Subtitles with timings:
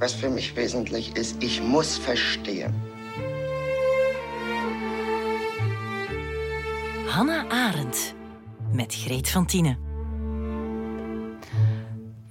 [0.00, 2.72] Was für mich wesentlich ist, ich muss verstehen.
[7.06, 8.14] Hannah Arendt
[8.72, 9.78] met Greet van Tienen.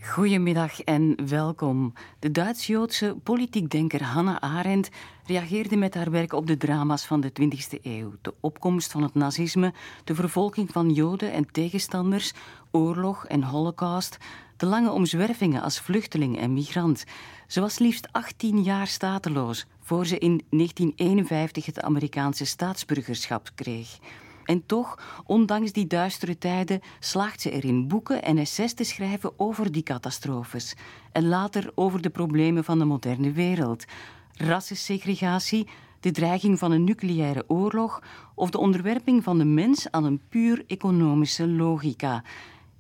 [0.02, 1.93] Goedemiddag en welkom.
[2.20, 4.89] De Duits-Joodse politiekdenker Hannah Arendt
[5.25, 8.14] reageerde met haar werk op de drama's van de 20e eeuw.
[8.21, 12.33] De opkomst van het nazisme, de vervolging van Joden en tegenstanders,
[12.71, 14.18] oorlog en holocaust,
[14.60, 17.04] de lange omzwervingen als vluchteling en migrant.
[17.47, 23.97] Ze was liefst 18 jaar stateloos voor ze in 1951 het Amerikaanse staatsburgerschap kreeg.
[24.46, 29.71] En toch, ondanks die duistere tijden, slaagt ze erin boeken en essays te schrijven over
[29.71, 30.75] die catastrofes.
[31.11, 33.86] En later over de problemen van de moderne wereld.
[34.33, 35.67] Rassensegregatie,
[36.00, 38.03] de dreiging van een nucleaire oorlog
[38.36, 42.23] of de onderwerping van de mens aan een puur economische logica.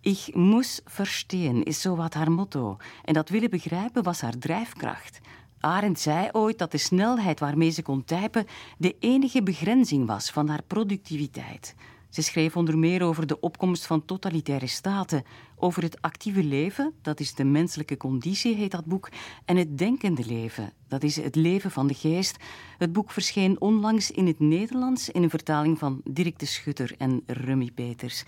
[0.01, 2.77] Ik moest verstehen is zowat haar motto.
[3.03, 5.19] En dat willen begrijpen was haar drijfkracht.
[5.59, 8.45] Arendt zei ooit dat de snelheid waarmee ze kon typen
[8.77, 11.75] de enige begrenzing was van haar productiviteit.
[12.09, 15.23] Ze schreef onder meer over de opkomst van totalitaire staten,
[15.55, 19.09] over het actieve leven, dat is de menselijke conditie, heet dat boek,
[19.45, 22.37] en het denkende leven, dat is het leven van de geest.
[22.77, 27.23] Het boek verscheen onlangs in het Nederlands in een vertaling van Dirk de Schutter en
[27.25, 28.23] Rummy Peters.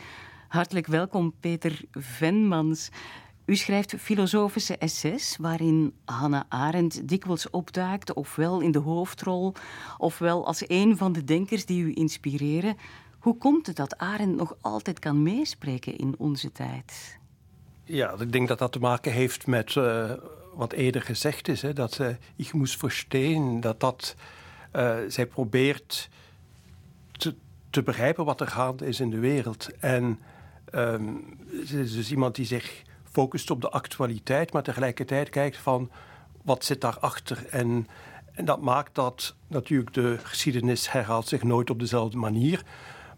[0.51, 2.89] Hartelijk welkom, Peter Venmans.
[3.45, 9.53] U schrijft filosofische essays waarin Hannah Arendt dikwijls opduikt, ofwel in de hoofdrol,
[9.97, 12.77] ofwel als een van de denkers die u inspireren.
[13.19, 17.19] Hoe komt het dat Arendt nog altijd kan meespreken in onze tijd?
[17.83, 20.11] Ja, ik denk dat dat te maken heeft met uh,
[20.53, 21.61] wat eerder gezegd is.
[21.61, 24.15] Hè, dat uh, ik moest verstaan dat dat...
[24.75, 26.09] Uh, zij probeert
[27.11, 27.35] te,
[27.69, 29.69] te, begrijpen wat er gaande is in de wereld.
[29.79, 30.19] En
[30.75, 35.89] um, is dus iemand die zich focust op de actualiteit, maar tegelijkertijd kijkt van
[36.43, 37.45] wat zit daarachter.
[37.49, 37.87] En,
[38.31, 42.63] en dat maakt dat natuurlijk de geschiedenis herhaalt zich nooit op dezelfde manier.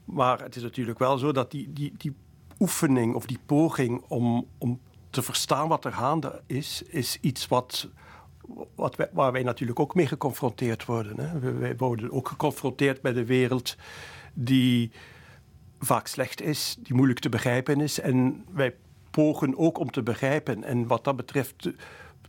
[0.06, 2.16] Maar het is natuurlijk wel zo dat die, die, die
[2.60, 7.90] oefening of die poging om, om te verstaan wat er gaande is, is iets wat,
[8.76, 11.20] wat waar wij natuurlijk ook mee geconfronteerd worden.
[11.20, 11.40] Hè.
[11.40, 13.76] Wij worden ook geconfronteerd met een wereld
[14.34, 14.92] die
[15.86, 18.00] vaak slecht is, die moeilijk te begrijpen is.
[18.00, 18.76] En wij
[19.12, 20.64] pogen ook om te begrijpen.
[20.64, 21.70] En wat dat betreft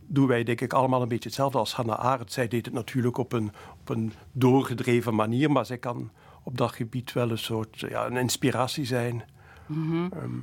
[0.07, 2.33] doen wij denk ik allemaal een beetje hetzelfde als Hannah Arendt.
[2.33, 6.11] Zij deed het natuurlijk op een, op een doorgedreven manier, maar zij kan
[6.43, 9.23] op dat gebied wel een soort ja, een inspiratie zijn.
[9.65, 10.07] Mhm.
[10.13, 10.37] Ehm,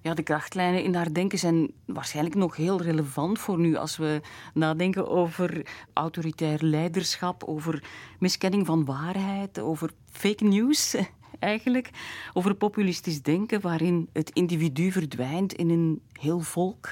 [0.00, 4.20] ja, de krachtlijnen in haar denken zijn waarschijnlijk nog heel relevant voor nu als we
[4.54, 7.82] nadenken over autoritair leiderschap, over
[8.18, 10.96] miskenning van waarheid, over fake news
[11.42, 11.90] eigenlijk
[12.32, 16.88] over populistisch denken waarin het individu verdwijnt in een heel volk?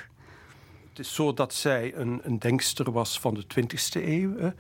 [0.88, 4.39] Het is zo dat zij een, een denkster was van de 20e eeuw.
[4.39, 4.50] Hè.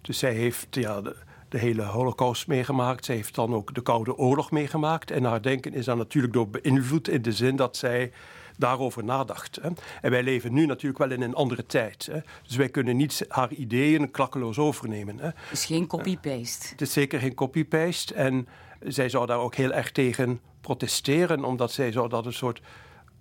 [0.00, 1.16] Dus zij heeft ja, de,
[1.48, 3.04] de, hele holocaust meegemaakt.
[3.04, 5.10] Zij heeft dan ook de Koude Oorlog meegemaakt.
[5.10, 8.12] En haar denken is dan natuurlijk door beïnvloed in de zin dat zij
[8.56, 9.58] daarover nadacht.
[9.62, 9.68] Hè.
[10.00, 12.08] En wij leven nu natuurlijk wel in een andere tijd.
[12.12, 12.18] Hè.
[12.46, 15.18] Dus wij kunnen niet haar ideeën klakkeloos overnemen.
[15.18, 15.26] Hè.
[15.26, 16.68] Het is geen copy-paste.
[16.68, 18.14] Het is zeker geen copy-paste.
[18.14, 18.48] En
[18.84, 22.60] zij zou daar ook heel erg tegen protesteren, omdat zij zou dat een soort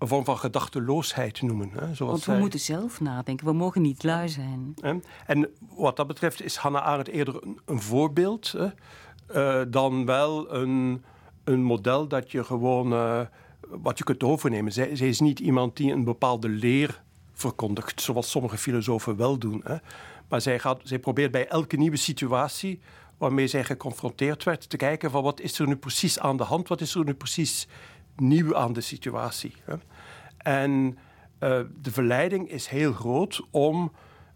[0.01, 1.71] een vorm van gedachteloosheid noemen.
[1.73, 4.73] Hè, Want we moeten zelf nadenken, we mogen niet lui zijn.
[5.25, 8.67] En wat dat betreft is Hannah Arendt eerder een, voorbeeld hè,
[9.35, 11.03] uh, dan wel een,
[11.43, 13.21] een model dat je gewoon uh,
[13.67, 14.71] wat je kunt overnemen.
[14.71, 17.01] Zij, zij, is niet iemand die een bepaalde leer
[17.33, 19.61] verkondigt, zoals sommige filosofen wel doen.
[19.63, 19.75] Hè.
[20.29, 22.79] Maar zij, gaat, zij probeert bij elke nieuwe situatie
[23.21, 26.67] waarmee zij geconfronteerd werd, te kijken van wat is er nu precies aan de hand,
[26.67, 27.67] wat is er nu precies
[28.15, 29.55] nieuw aan de situatie.
[29.63, 29.75] Hè?
[30.37, 30.97] En
[31.39, 33.91] uh, de verleiding is heel groot om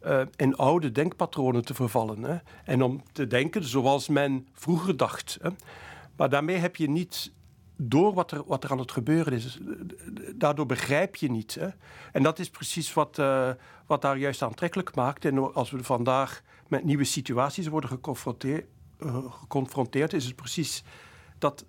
[0.05, 2.37] uh, in oude denkpatronen te vervallen hè?
[2.65, 5.37] en om te denken zoals men vroeger dacht.
[5.41, 5.49] Hè?
[6.15, 7.31] Maar daarmee heb je niet
[7.77, 9.59] door wat er, wat er aan het gebeuren is.
[10.35, 11.55] Daardoor begrijp je niet.
[11.55, 11.67] Hè?
[12.11, 13.49] En dat is precies wat, uh,
[13.85, 15.25] wat daar juist aantrekkelijk maakt.
[15.25, 18.65] En als we vandaag met nieuwe situaties worden geconfronteerd,
[18.99, 20.83] geconfronteerd is het precies
[21.37, 21.65] dat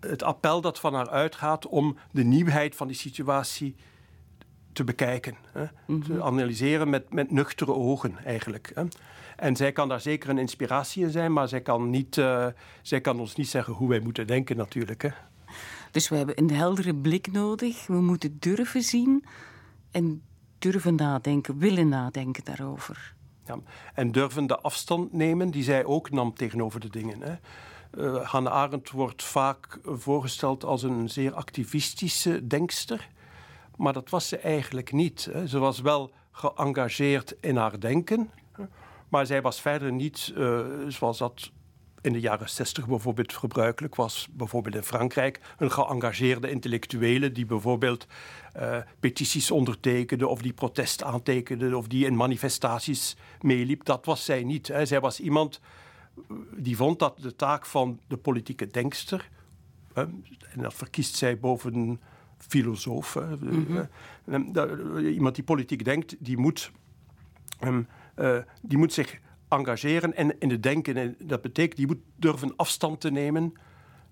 [0.00, 3.74] het appel dat van haar uitgaat om de nieuwheid van die situatie
[4.72, 5.36] te bekijken.
[5.52, 5.64] Hè?
[6.00, 8.70] Te analyseren met, met nuchtere ogen eigenlijk.
[8.74, 8.84] Hè?
[9.36, 12.46] En zij kan daar zeker een inspiratie in zijn, maar zij kan, niet, uh,
[12.82, 15.02] zij kan ons niet zeggen hoe wij moeten denken natuurlijk.
[15.02, 15.08] Hè?
[15.90, 17.86] Dus we hebben een heldere blik nodig.
[17.86, 19.24] We moeten durven zien
[19.90, 20.22] en
[20.58, 23.14] durven nadenken, willen nadenken daarover.
[23.94, 27.22] En durven de afstand nemen die zij ook nam tegenover de dingen.
[27.22, 27.34] Hè.
[27.98, 33.08] Uh, Hannah Arendt wordt vaak voorgesteld als een zeer activistische denkster.
[33.76, 35.28] Maar dat was ze eigenlijk niet.
[35.32, 35.46] Hè.
[35.46, 38.30] Ze was wel geëngageerd in haar denken.
[39.08, 41.50] Maar zij was verder niet, uh, zoals dat
[42.02, 48.06] in de jaren 60 bijvoorbeeld gebruikelijk was, bijvoorbeeld in Frankrijk, een geëngageerde intellectuele die bijvoorbeeld
[48.56, 53.84] uh, petities ondertekende of die protest aantekende of die in manifestaties meeliep.
[53.84, 54.68] Dat was zij niet.
[54.68, 54.86] Hè.
[54.86, 55.60] Zij was iemand
[56.56, 59.28] die vond dat de taak van de politieke denkster,
[59.92, 62.00] hè, en dat verkiest zij boven
[62.38, 63.66] filosoof, hè, mm
[64.26, 64.98] -hmm.
[65.04, 66.72] iemand die politiek denkt, die moet,
[67.60, 69.20] um, uh, die moet zich
[69.52, 70.96] engageren en in het denken.
[70.96, 73.52] En dat betekent, die moet durven afstand te nemen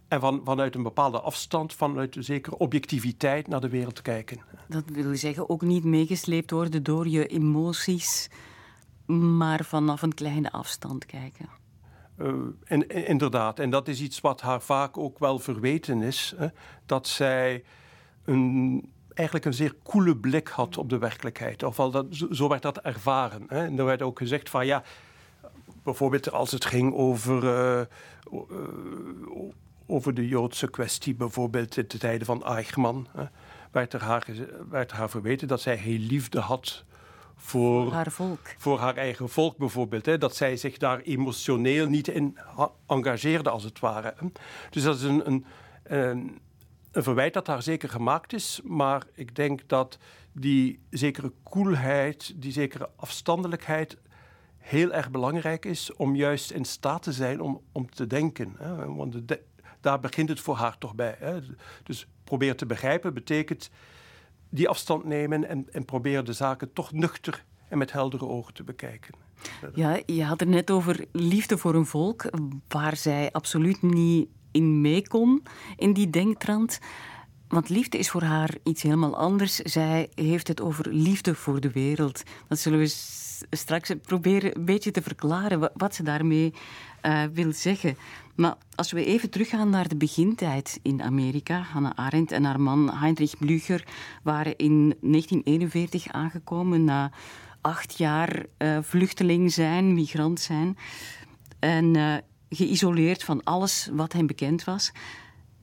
[0.09, 4.41] en van, vanuit een bepaalde afstand, vanuit een zekere objectiviteit naar de wereld kijken.
[4.69, 8.31] Dat wil zeggen ook niet meegesleept worden door je emoties,
[9.07, 11.49] maar vanaf een kleine afstand kijken.
[12.19, 12.35] Uh,
[12.65, 16.47] en, inderdaad, en dat is iets wat haar vaak ook wel verweten is, hè,
[16.87, 17.65] dat zij
[18.25, 18.85] een,
[19.15, 21.63] eigenlijk een zeer koele blik had op de werkelijkheid.
[21.63, 23.45] Of al dat, zo werd dat ervaren.
[23.47, 23.65] Hè.
[23.65, 24.83] En er werd ook gezegd van ja,
[25.83, 27.81] bijvoorbeeld als het ging over, uh,
[28.33, 28.41] uh,
[29.87, 33.23] over de Joodse kwestie, bijvoorbeeld in de tijden van Eichmann, uh,
[33.71, 34.27] werd, er haar,
[34.71, 36.85] werd haar verweten dat zij heel liefde had
[37.41, 38.41] voor haar volk.
[38.57, 40.07] Voor haar eigen volk bijvoorbeeld.
[40.07, 42.39] Hè, dat zij zich daar emotioneel niet in
[42.87, 44.15] engageerde, als het ware.
[44.71, 45.45] Dus dat is een, een,
[45.83, 46.39] een,
[46.93, 48.61] een verwijt dat haar zeker gemaakt is.
[48.65, 49.99] Maar ik denk dat
[50.33, 53.97] die zekere koelheid, die zekere afstandelijkheid
[54.61, 58.55] heel erg belangrijk is om juist in staat te zijn om, om te denken.
[58.59, 58.95] Hè?
[58.95, 59.17] Want
[59.81, 61.17] daar begint het voor haar toch bij.
[61.19, 61.39] Hè?
[61.83, 63.71] Dus probeer te begrijpen betekent
[64.49, 68.65] die afstand nemen en, en probeer de zaken toch nuchter en met heldere ogen te
[68.65, 69.15] bekijken.
[69.75, 72.31] Ja, je had het net over liefde voor een volk,
[72.69, 75.43] waar zij absoluut niet in mee kon,
[75.77, 76.79] in die denktrand.
[77.51, 79.57] Want liefde is voor haar iets helemaal anders.
[79.57, 82.23] Zij heeft het over liefde voor de wereld.
[82.49, 82.95] Dat zullen we
[83.51, 86.55] straks proberen een beetje te verklaren wat ze daarmee
[87.07, 87.97] uh, wil zeggen.
[88.35, 91.61] Maar als we even teruggaan naar de begintijd in Amerika.
[91.61, 93.85] Hannah Arendt en haar man Heinrich Blücher
[94.23, 97.11] waren in 1941 aangekomen na
[97.61, 100.77] acht jaar uh, vluchteling zijn, migrant zijn.
[101.59, 102.15] En uh,
[102.49, 104.93] geïsoleerd van alles wat hen bekend was.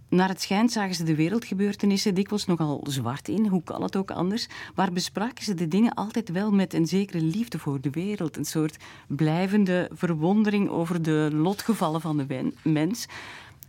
[0.09, 4.11] Naar het schijnt zagen ze de wereldgebeurtenissen dikwijls nogal zwart in, hoe kan het ook
[4.11, 8.37] anders, maar bespraken ze de dingen altijd wel met een zekere liefde voor de wereld,
[8.37, 8.77] een soort
[9.07, 13.05] blijvende verwondering over de lotgevallen van de mens.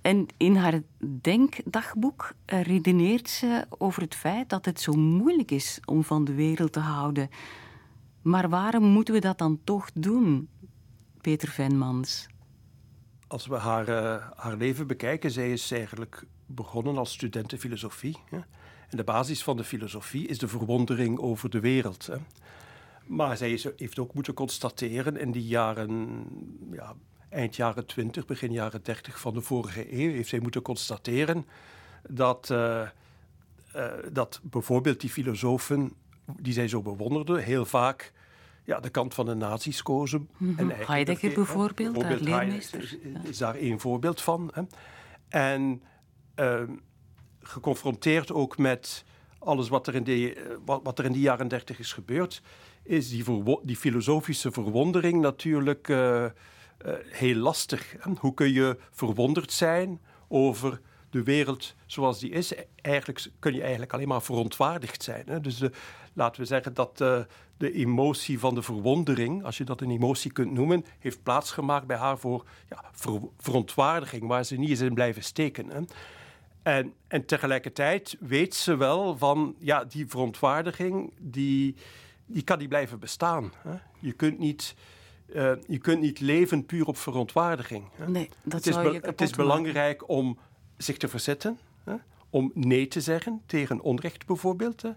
[0.02, 0.80] En in haar
[1.20, 6.72] denkdagboek redeneert ze over het feit dat het zo moeilijk is om van de wereld
[6.72, 7.28] te houden.
[8.22, 10.48] Maar waarom moeten we dat dan toch doen,
[11.20, 12.26] Peter Venmans?
[13.28, 18.16] Als we haar, uh, haar leven bekijken, zij is eigenlijk begonnen als studenten filosofie.
[18.30, 18.36] Hè?
[18.88, 22.06] En de basis van de filosofie is de verwondering over de wereld.
[22.06, 22.16] Hè?
[23.06, 26.24] Maar zij heeft ook moeten constateren in die jaren,
[26.70, 26.94] ja,
[27.28, 31.46] eind jaren 20, begin jaren 30 van de vorige eeuw, heeft zij moeten constateren
[32.08, 32.88] dat, uh,
[33.76, 35.92] uh, dat bijvoorbeeld die filosofen
[36.40, 38.12] die zij zo bewonderde, heel vaak
[38.68, 40.28] ja, de kant van de nazi's kozen.
[40.36, 40.70] Mm -hmm.
[40.70, 42.82] en Heidegger bijvoorbeeld, bijvoorbeeld leermeester.
[42.82, 42.96] Is,
[43.28, 44.50] is daar één voorbeeld van.
[44.54, 44.62] Hè.
[45.28, 45.82] En
[46.36, 46.62] uh,
[47.40, 49.04] geconfronteerd ook met
[49.38, 52.42] alles wat er in, die, eh, wat, wat er in die jaren dertig is gebeurd,
[52.82, 53.24] is die,
[53.62, 56.30] die filosofische verwondering natuurlijk uh, uh,
[57.06, 57.94] heel lastig.
[57.98, 58.10] Hè.
[58.18, 62.52] Hoe kun je verwonderd zijn over de wereld zoals die is?
[62.82, 65.24] Eigenlijk kun je eigenlijk alleen maar verontwaardigd zijn.
[65.26, 65.40] Hè.
[65.40, 65.62] Dus
[66.18, 70.52] laten we zeggen dat de emotie van de verwondering, als je dat een emotie kunt
[70.52, 75.22] noemen, heeft plaatsgemaakt bij haar voor ja, ver, verontwaardiging, waar ze niet eens in blijven
[75.22, 75.68] steken.
[75.70, 75.80] Hè.
[76.62, 81.74] En, en tegelijkertijd weet ze wel van, ja, die verontwaardiging, die,
[82.26, 83.52] die kan niet blijven bestaan.
[83.62, 83.76] Hè.
[83.98, 84.74] Je kunt niet...
[85.34, 87.84] Uh, je kunt niet leven puur op verontwaardiging.
[87.94, 88.08] Hè.
[88.08, 90.38] Nee, dat het is, zou je het is belangrijk om
[90.76, 91.94] zich te verzetten, hè,
[92.30, 94.82] om nee te zeggen tegen onrecht bijvoorbeeld.
[94.82, 94.90] Hè.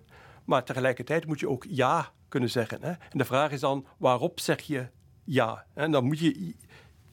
[0.51, 2.81] Maar tegelijkertijd moet je ook ja kunnen zeggen.
[2.81, 2.89] Hè.
[2.89, 4.87] En de vraag is dan, waarop zeg je
[5.23, 5.65] ja?
[5.73, 6.55] En dan moet je,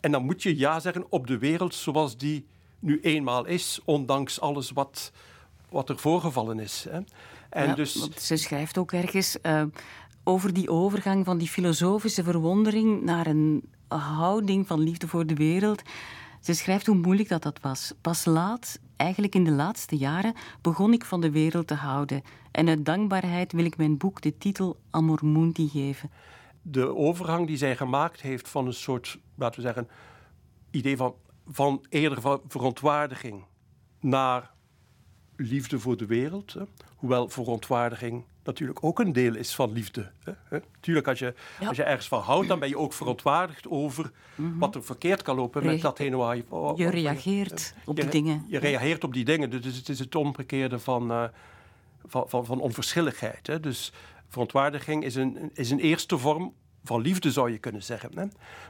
[0.01, 2.47] en dan moet je ja zeggen op de wereld zoals die
[2.79, 5.13] nu eenmaal is, ondanks alles wat,
[5.69, 6.87] wat er voorgevallen is.
[6.91, 7.01] Hè.
[7.51, 8.09] En ja, dus...
[8.17, 9.63] Ze schrijft ook ergens uh,
[10.25, 15.83] over die overgang van die filosofische verwondering naar een houding van liefde voor de wereld.
[16.41, 17.93] Ze schrijft hoe moeilijk dat, dat was.
[18.01, 22.23] Pas laat, eigenlijk in de laatste jaren, begon ik van de wereld te houden.
[22.51, 26.11] En uit dankbaarheid wil ik mijn boek de titel Amor Mundi geven.
[26.63, 29.89] De overgang die zij gemaakt heeft van een soort, laten we zeggen,
[30.71, 31.15] idee van,
[31.47, 33.45] van eerder van verontwaardiging
[34.01, 34.51] naar
[35.37, 36.53] liefde voor de wereld.
[36.53, 36.63] Hè.
[36.97, 40.11] Hoewel verontwaardiging natuurlijk ook een deel is van liefde.
[40.25, 40.59] Hè?
[40.81, 41.35] Tuurlijk, als je,
[41.67, 44.59] als je ergens van houdt, dan ben je ook verontwaardigd over mhm.
[44.59, 46.45] wat er verkeerd kan lopen met datgene waar je...
[46.77, 48.45] je reageert op die dingen.
[48.49, 51.25] Je reageert op die dingen, dus het is het omgekeerde van, uh,
[52.07, 53.47] van, van, van, onverschilligheid.
[53.47, 53.61] Hè?
[53.61, 53.93] Dus
[54.29, 58.11] verontwaardiging is een, is een eerste vorm van liefde, zou je kunnen zeggen.
[58.15, 58.25] Hè?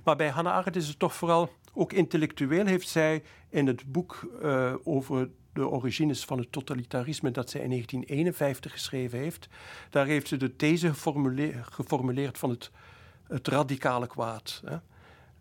[0.04, 4.30] Maar bij Hannah Arendt is het toch vooral, ook intellectueel heeft zij in het boek
[4.42, 9.48] uh, over de origines van het totalitarisme dat zij in 1951 geschreven heeft.
[9.90, 10.94] Daar heeft ze de these
[11.62, 12.70] geformuleerd van het,
[13.26, 14.62] het radicale kwaad.
[14.64, 14.76] Hè.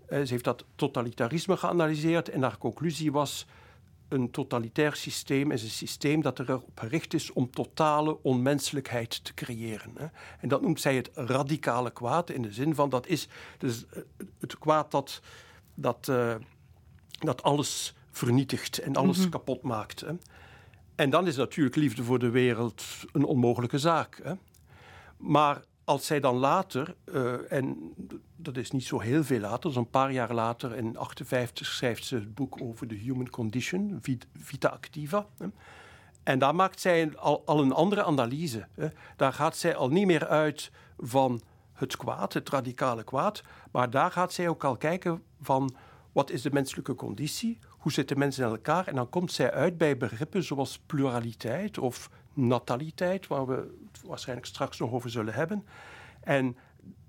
[0.07, 3.45] Eh, ze heeft dat totalitarisme geanalyseerd en haar conclusie was
[4.07, 10.11] een totalitair systeem is een systeem dat erop gericht is om totale onmenselijkheid te creëren.
[10.39, 14.01] En dat noemt zij het radicale kwaad in de zin van dat is dus eh,
[14.39, 15.21] het kwaad dat,
[15.73, 16.35] dat, uh,
[17.19, 19.29] dat alles vernietigt en alles mhm.
[19.29, 19.99] kapot maakt.
[19.99, 20.11] Hè.
[20.95, 24.19] En dan is natuurlijk liefde voor de wereld een onmogelijke zaak.
[24.23, 24.33] Hè.
[25.17, 27.93] Maar als zij dan later, uh, en
[28.35, 32.15] dat is niet zo heel veel later, zo'n paar jaar later, in 1958 schrijft ze
[32.15, 34.01] het boek over de human condition,
[34.37, 35.25] Vita Activa.
[35.37, 35.47] Hè.
[36.23, 38.67] En daar maakt zij al, al een andere analyse.
[38.73, 38.87] Hè.
[39.15, 41.41] Daar gaat zij al niet meer uit van
[41.73, 45.75] het kwaad, het radicale kwaad, maar daar gaat zij ook al kijken van
[46.11, 48.87] wat is de menselijke conditie, hoe zitten mensen in elkaar?
[48.87, 53.55] En dan komt zij uit bij begrippen zoals pluraliteit of nataliteit, waar we
[53.91, 55.65] het waarschijnlijk straks nog over zullen hebben.
[56.21, 56.57] En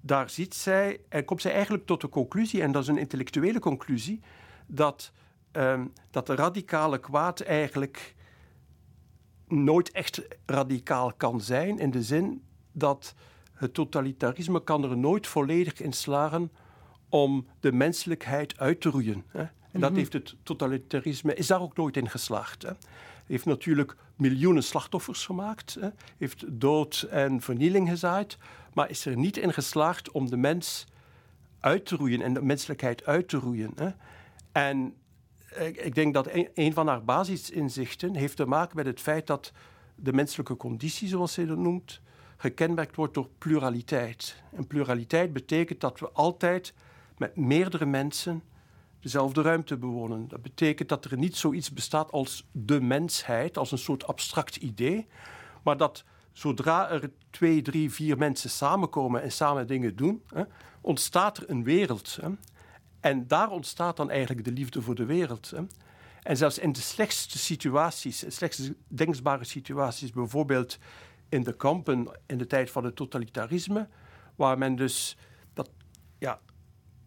[0.00, 3.58] daar ziet zij, en komt zij eigenlijk tot de conclusie, en dat is een intellectuele
[3.58, 4.20] conclusie,
[4.66, 5.12] dat,
[5.52, 8.14] um, dat de radicale kwaad eigenlijk
[9.46, 13.14] nooit echt radicaal kan zijn, in de zin dat
[13.52, 16.52] het totalitarisme kan er nooit volledig in slagen
[17.08, 19.24] om de menselijkheid uit te roeien.
[19.28, 19.44] Hè.
[19.78, 19.98] En dat mhm.
[19.98, 22.62] heeft het totalitarisme, is daar ook nooit in geslaagd.
[22.62, 22.72] Hè.
[23.26, 25.88] Heeft natuurlijk miljoenen slachtoffers gemaakt, hè.
[26.16, 28.38] heeft dood en vernieling gezaaid,
[28.74, 30.86] maar is er niet in geslaagd om de mens
[31.60, 33.72] uit te roeien en de menselijkheid uit te roeien.
[33.76, 33.90] Hè.
[34.52, 34.94] En
[35.72, 39.52] ik denk dat een, van haar basisinzichten heeft te maken met het feit dat
[39.94, 42.00] de menselijke conditie, zoals zij dat noemt,
[42.36, 44.42] gekenmerkt wordt door pluraliteit.
[44.56, 46.74] En pluraliteit betekent dat we altijd
[47.16, 48.42] met meerdere mensen
[49.00, 50.28] dezelfde ruimte bewonen.
[50.28, 55.06] Dat betekent dat er niet zoiets bestaat als de mensheid, als een soort abstract idee,
[55.62, 60.42] maar dat zodra er twee, drie, vier mensen samenkomen en samen dingen doen, hè,
[60.80, 62.18] ontstaat er een wereld.
[62.20, 62.28] Hè.
[63.00, 65.50] En daar ontstaat dan eigenlijk de liefde voor de wereld.
[65.50, 65.62] Hè.
[66.22, 70.78] En zelfs in de slechtste situaties, de slechtste denkbare situaties, bijvoorbeeld
[71.28, 73.88] in de kampen in de tijd van het totalitarisme,
[74.36, 75.16] waar men dus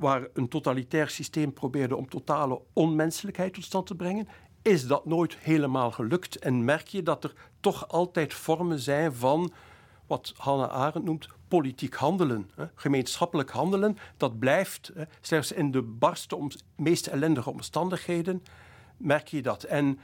[0.02, 4.28] waar een totalitair systeem probeerde om totale onmenselijkheid tot stand te brengen,
[4.62, 6.40] is dat nooit helemaal gelukt.
[6.40, 9.52] En merk je dat er toch altijd vormen zijn van
[10.08, 13.98] wat Hannah Arendt noemt politiek handelen, hè, gemeenschappelijk handelen.
[14.18, 18.44] Dat blijft, hè, zelfs in de barste, meest ellendige omstandigheden,
[18.98, 19.64] merk je dat.
[19.64, 20.00] En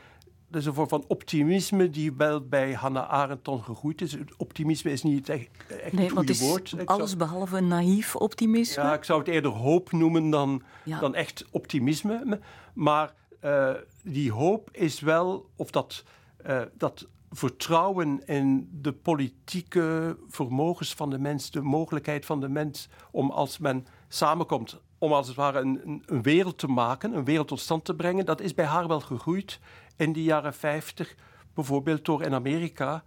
[0.49, 4.17] dat is een vorm van optimisme die wel bij Hannah Arendt gegroeid is.
[4.37, 6.73] Optimisme is niet echt, echt nee, het goede woord.
[6.77, 8.83] Ik alles behalve een naïef optimisme.
[8.83, 10.61] Ja, ik zou het eerder hoop noemen dan,
[10.99, 12.39] dan echt optimisme.
[12.73, 13.13] Maar
[13.43, 13.73] uh,
[14.03, 16.03] die hoop is wel, of dat,
[16.47, 22.89] uh, dat vertrouwen in de politieke vermogens van de mens, de mogelijkheid van de mens
[23.11, 27.47] om als men samenkomt, om als het ware een, een wereld te maken, een wereld
[27.47, 29.59] tot stand te brengen, dat is bij haar wel gegroeid
[29.95, 31.15] in de jaren 50,
[31.53, 33.03] bijvoorbeeld door in Amerika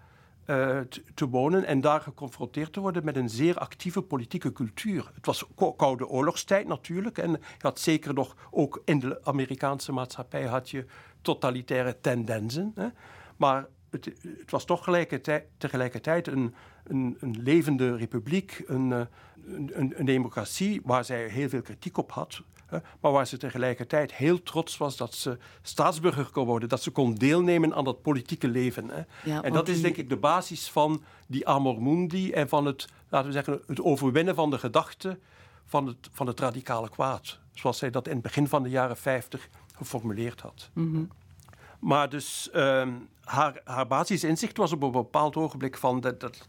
[0.46, 0.80] uh,
[1.14, 5.10] te, wonen en daar geconfronteerd te worden met een zeer actieve politieke cultuur.
[5.14, 5.44] Het was
[5.76, 10.84] koude oorlogstijd natuurlijk en je had zeker nog ook in de Amerikaanse maatschappij had je
[11.22, 12.72] totalitaire tendensen.
[12.74, 12.88] Hè.
[13.36, 14.84] Maar het, het, was toch
[15.58, 16.54] tegelijkertijd een,
[16.90, 19.00] een, een levende republiek, een, eh,
[19.54, 22.42] een, een, democratie waar zij heel veel kritiek op had
[23.00, 27.14] maar waar ze tegelijkertijd heel trots was dat ze staatsburger kon worden, dat ze kon
[27.14, 28.90] deelnemen aan dat politieke leven.
[29.42, 33.26] en dat is denk ik de basis van die amor mundi en van het, laten
[33.26, 35.18] we zeggen, het overwinnen van de gedachte
[35.66, 37.38] van het, van het radicale kwaad.
[37.52, 40.70] Zoals zij dat in het begin van de jaren 50 geformuleerd had.
[40.72, 41.02] Mhm.
[41.78, 42.88] Maar dus uh,
[43.24, 46.48] haar, haar basisinzicht was op een bepaald ogenblik van dat, dat,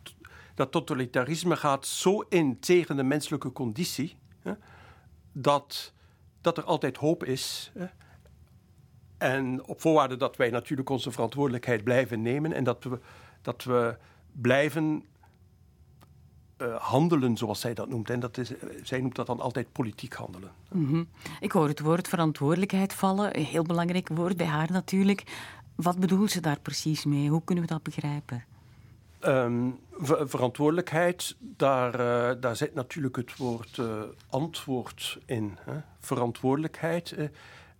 [0.62, 4.54] dat totalitarisme gaat zo in tegen de menselijke conditie, hè,
[5.32, 5.94] dat
[6.42, 7.72] dat er altijd hoop is.
[7.74, 7.86] Hè?
[9.18, 13.00] En op voorwaarde dat wij natuurlijk onze verantwoordelijkheid blijven nemen en dat we,
[13.42, 13.98] dat we
[14.32, 15.06] blijven
[16.58, 18.10] uh, handelen, zoals zij dat noemt.
[18.10, 20.52] En dat is, eh, zij noemt dat dan altijd politiek handelen.
[20.70, 21.08] -hmm.
[21.40, 25.24] Ik hoor het woord verantwoordelijkheid vallen, een heel belangrijk woord bij haar natuurlijk.
[25.76, 27.30] Wat bedoelt ze daar precies mee?
[27.30, 28.44] Hoe kunnen we dat begrijpen?
[29.22, 29.70] Ehm,
[30.26, 35.58] verantwoordelijkheid, daar, uh, daar zit natuurlijk het woord uh, antwoord in.
[35.60, 35.80] Hè?
[36.00, 37.12] Verantwoordelijkheid.
[37.12, 37.28] Uh,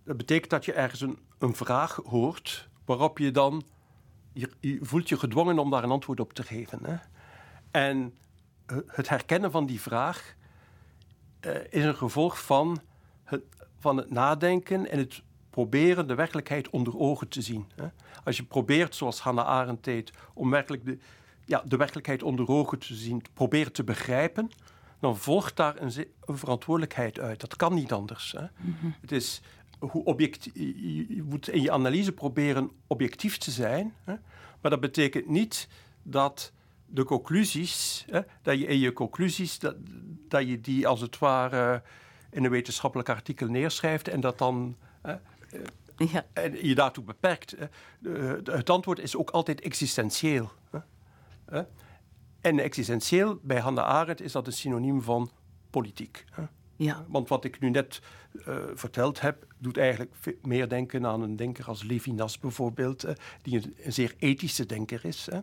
[0.04, 3.62] dat betekent dat je ergens een, een vraag hoort waarop je dan
[4.32, 6.78] je, voelt je gedwongen om daar een antwoord op te geven.
[6.82, 6.96] Hè?
[7.70, 8.14] En
[8.86, 10.34] het herkennen van die vraag
[11.70, 12.80] is een gevolg van
[13.24, 13.42] het,
[13.78, 17.66] van het nadenken en het proberen de werkelijkheid onder ogen te zien.
[18.24, 20.98] Als je probeert, zoals Hannah Arendt deed, om werkelijk de,
[21.44, 24.50] ja, de werkelijkheid onder ogen te zien, proberen te begrijpen,
[25.00, 27.40] dan volgt daar een, een verantwoordelijkheid uit.
[27.40, 28.32] Dat kan niet anders.
[28.32, 28.44] Hè?
[28.56, 28.86] Mhm.
[29.00, 29.40] Het is
[29.78, 34.14] hoe objectief, je moet in je analyse proberen objectief te zijn, hè?
[34.60, 35.68] maar dat betekent niet
[36.02, 36.52] dat
[36.86, 39.76] de conclusies, hè, dat je in je conclusies, dat,
[40.28, 41.82] dat je die als het ware
[42.30, 44.76] in een wetenschappelijk artikel neerschrijft en dat dan
[45.96, 46.26] ja.
[46.32, 47.56] En je daartoe beperkt.
[48.44, 50.52] Het antwoord is ook altijd existentieel.
[52.40, 55.30] En existentieel, bij Hannah Arendt, is dat een synoniem van
[55.70, 56.24] politiek.
[56.76, 57.04] Ja.
[57.08, 58.00] Want wat ik nu net
[58.32, 63.06] uh, verteld heb, doet eigenlijk meer denken aan een denker als Levinas bijvoorbeeld,
[63.42, 65.28] die een, een, zeer ethische denker is.
[65.30, 65.40] Hè.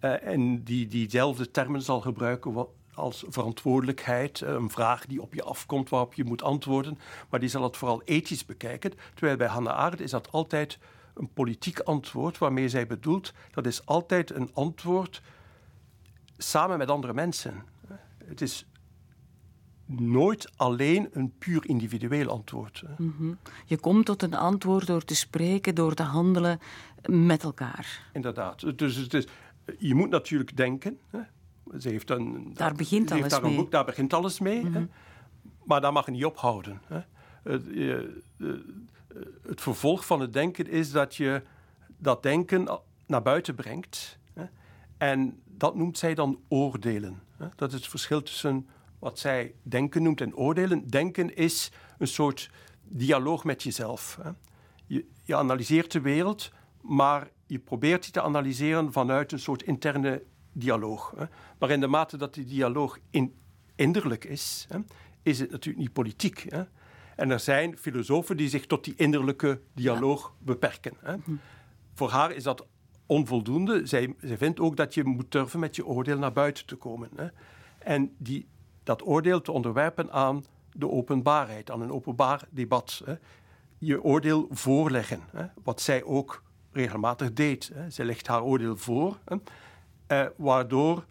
[0.00, 5.42] Uh, en die diezelfde termen zal gebruiken als verantwoordelijkheid, eh, een vraag die op je
[5.42, 6.98] afkomt waarop je moet antwoorden,
[7.30, 8.92] maar die zal het vooral ethisch bekijken.
[9.14, 10.78] Terwijl bij Hannah Arendt is dat altijd
[11.20, 15.22] een politiek antwoord waarmee zij bedoelt dat is altijd een antwoord
[16.36, 17.64] samen met andere mensen.
[18.24, 18.66] Het is
[19.86, 22.82] nooit alleen een puur individueel antwoord.
[22.98, 23.32] Mhm.
[23.64, 26.58] Je komt tot een antwoord door te spreken, door te handelen
[27.04, 28.10] met elkaar.
[28.12, 28.78] Inderdaad.
[28.78, 29.26] Dus het is,
[29.78, 30.98] je moet natuurlijk denken.
[31.78, 33.56] Ze heeft een, daar begint alles daar mee.
[33.56, 34.62] Boek, daar begint alles mee.
[34.62, 34.68] hè?
[34.68, 34.86] Mhm.
[35.64, 36.80] Maar daar mag je niet ophouden.
[36.86, 37.00] Hè?
[39.42, 41.42] Het, vervolg van het denken is dat je
[41.96, 44.18] dat denken naar buiten brengt.
[44.32, 44.44] Hè?
[44.98, 47.22] En dat noemt zij dan oordelen.
[47.36, 47.46] Hè?
[47.56, 50.88] Dat is het verschil tussen wat zij denken noemt en oordelen.
[50.88, 52.50] Denken is een soort
[52.82, 54.18] dialoog met jezelf.
[54.22, 54.30] Hè?
[54.86, 60.22] Je, je analyseert de wereld, maar je probeert die te analyseren vanuit een soort interne
[60.52, 61.12] dialoog.
[61.16, 61.24] Hè.
[61.58, 63.34] Maar in de mate dat die dialoog in,
[63.74, 64.78] innerlijk is, hè,
[65.22, 66.46] is het natuurlijk niet politiek.
[66.48, 66.62] Hè.
[67.20, 70.92] En er zijn filosofen die zich tot die innerlijke dialoog beperken.
[71.00, 71.14] Hè.
[71.24, 71.34] Hm.
[71.94, 72.66] Voor haar is dat
[73.06, 73.86] onvoldoende.
[73.86, 77.08] Zij, zij vindt ook dat je moet durven met je oordeel naar buiten te komen.
[77.16, 77.26] Hè.
[77.78, 78.48] En die,
[78.82, 83.02] dat oordeel te onderwerpen aan de openbaarheid, aan een openbaar debat.
[83.04, 83.14] Hè.
[83.78, 87.70] Je oordeel voorleggen, hè, wat zij ook regelmatig deed.
[87.74, 87.90] Hè.
[87.90, 89.18] Zij legt haar oordeel voor.
[89.24, 89.36] Hè.
[90.06, 91.04] Eh, waardoor,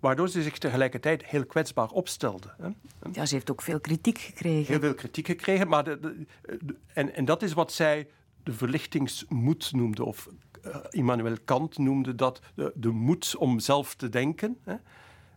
[0.00, 2.54] waardoor ze zich tegelijkertijd heel kwetsbaar opstelde.
[3.12, 4.66] Ja, ze heeft ook veel kritiek gekregen.
[4.66, 6.26] Heel veel kritiek gekregen, maar de,
[6.86, 8.08] en, en dat is wat zij
[8.42, 10.28] de verlichtingsmoed noemde, of
[10.66, 14.58] uh, Immanuel Kant noemde dat de, de moed om zelf te denken.
[14.64, 14.74] Hè.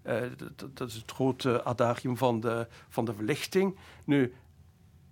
[0.03, 3.77] Uh, dat, dat, is het grote adagium van de, van de verlichting.
[4.05, 4.33] Nu,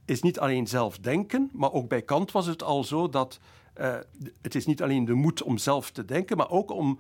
[0.06, 3.40] is niet alleen zelf denken, maar ook bij Kant was het al zo dat
[3.78, 3.98] uh,
[4.42, 7.00] het is niet alleen de moed om zelf te denken, maar ook om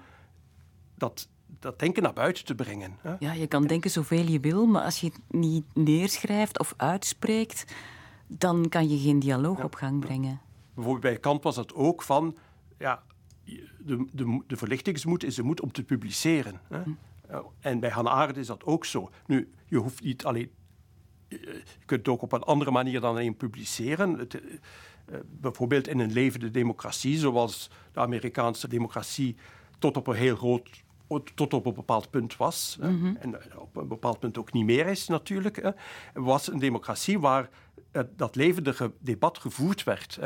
[0.95, 1.27] dat,
[1.59, 2.97] dat denken naar buiten te brengen.
[3.01, 3.15] Hè?
[3.19, 7.65] Ja, je kan denken zoveel je wil, maar als je het niet neerschrijft of uitspreekt,
[8.27, 10.39] dan kan je geen dialoog op gang brengen.
[10.73, 12.37] Bijvoorbeeld bij Kant was dat ook van,
[12.77, 13.03] ja,
[13.77, 16.61] de, de, de verlichtingsmoed is de moed om te publiceren.
[16.67, 16.81] Hè?
[16.81, 16.89] Hm.
[17.59, 19.09] En bij Hannah Arendt is dat ook zo.
[19.25, 20.51] Nu, je hoeft niet alleen
[21.29, 24.17] je kunt het ook op een andere manier dan alleen publiceren.
[24.17, 29.35] Het, uh, bijvoorbeeld in een levende democratie, zoals de Amerikaanse democratie
[29.79, 30.69] tot op een heel groot
[31.35, 32.77] tot op een bepaald punt was.
[32.79, 33.15] Mhm.
[33.19, 35.73] En eh, op een bepaald punt ook niet meer is natuurlijk.
[36.13, 37.49] Was een democratie waar
[38.15, 40.19] dat levendige debat gevoerd werd.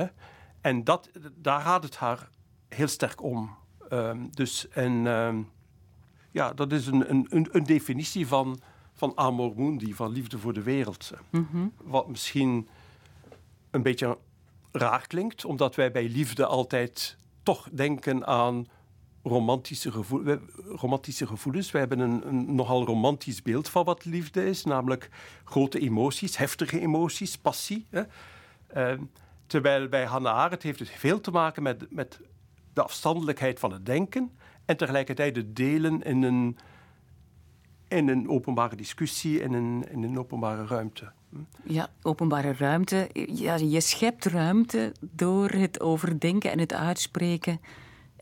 [0.62, 2.30] En dat, daar gaat het haar
[2.67, 3.56] heel sterk om.
[3.89, 5.50] Um, dus en, um,
[6.32, 8.60] ja, dat is een, een, een definitie van,
[8.93, 11.12] van amor mundi, van liefde voor de wereld.
[11.30, 12.67] Mm Wat misschien
[13.72, 14.17] een beetje
[14.72, 18.65] raar klinkt, omdat wij bij liefde altijd toch denken aan
[19.24, 21.72] romantische, gevoel, romantische gevoelens.
[21.72, 25.10] We hebben een, een, nogal romantisch beeld van wat liefde is, namelijk
[25.44, 27.88] grote emoties, heftige emoties, passie.
[27.90, 28.04] Hè.
[28.76, 29.00] Uh,
[29.48, 32.20] terwijl bij Hannah Arendt heeft het veel te maken met, met
[32.74, 34.32] de afstandelijkheid van het denken
[34.66, 36.58] en tegelijkertijd het delen in een,
[37.88, 41.12] in een openbare discussie, in een, in een openbare ruimte.
[41.64, 43.10] Ja, openbare ruimte.
[43.28, 47.60] Ja, je schept ruimte door het overdenken en het uitspreken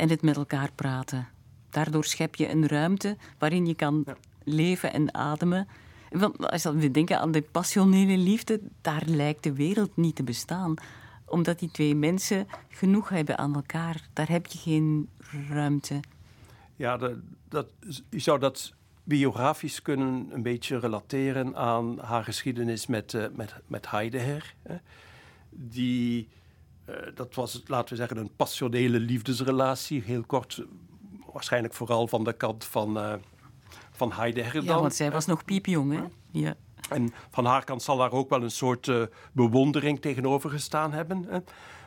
[0.01, 1.27] en het met elkaar praten.
[1.69, 4.05] Daardoor schep je een ruimte waarin je kan
[4.43, 5.67] leven en ademen.
[6.09, 10.73] Want als we denken aan de passionele liefde, daar lijkt de wereld niet te bestaan.
[11.25, 14.07] Omdat die twee mensen genoeg hebben aan elkaar.
[14.13, 15.09] Daar heb je geen
[15.49, 15.99] ruimte.
[16.75, 17.13] Ja, dat,
[17.49, 17.67] dat,
[18.09, 23.89] je zou dat biografisch kunnen een beetje relateren aan haar geschiedenis met, uh, met, met
[23.89, 24.53] Heidegger.
[24.61, 24.75] Hè.
[25.49, 26.27] Die,
[27.13, 30.01] dat was, laten we zeggen, een passionele liefdesrelatie.
[30.01, 30.63] Heel kort,
[31.33, 33.13] waarschijnlijk vooral van de kant van, uh,
[33.91, 34.75] van Heidegger dan.
[34.75, 36.03] Ja, want zij was nog piepjong, hè?
[36.31, 36.55] Ja.
[36.89, 38.91] En van haar kant zal daar ook wel een soort
[39.31, 41.25] bewondering tegenover gestaan hebben.
[41.29, 41.39] Hè.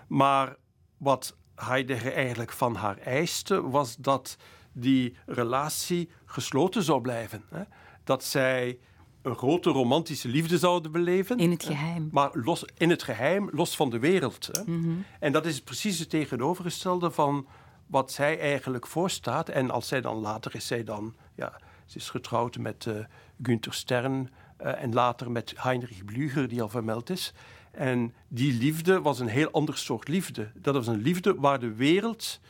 [0.06, 0.56] Maar
[0.96, 4.36] wat Heidegger eigenlijk van haar eiste, was dat
[4.72, 7.44] die relatie gesloten zou blijven.
[7.50, 7.62] Hè?
[8.04, 8.78] Dat zij
[9.24, 11.38] een grote romantische liefde zouden beleven.
[11.38, 12.08] In het geheim.
[12.12, 14.48] Maar los, in het geheim, los van de wereld.
[14.52, 14.62] Hè?
[14.66, 15.04] Mm -hmm.
[15.20, 17.46] En dat is precies het tegenovergestelde van
[17.86, 19.48] wat zij eigenlijk voorstaat.
[19.48, 23.04] En als zij dan later is zij dan, ja, ze is getrouwd met uh,
[23.42, 27.32] Günther Stern uh, en later met Heinrich Blücher, die al vermeld is.
[27.70, 30.50] En die liefde was een heel ander soort liefde.
[30.54, 32.40] Dat was een liefde waar de wereld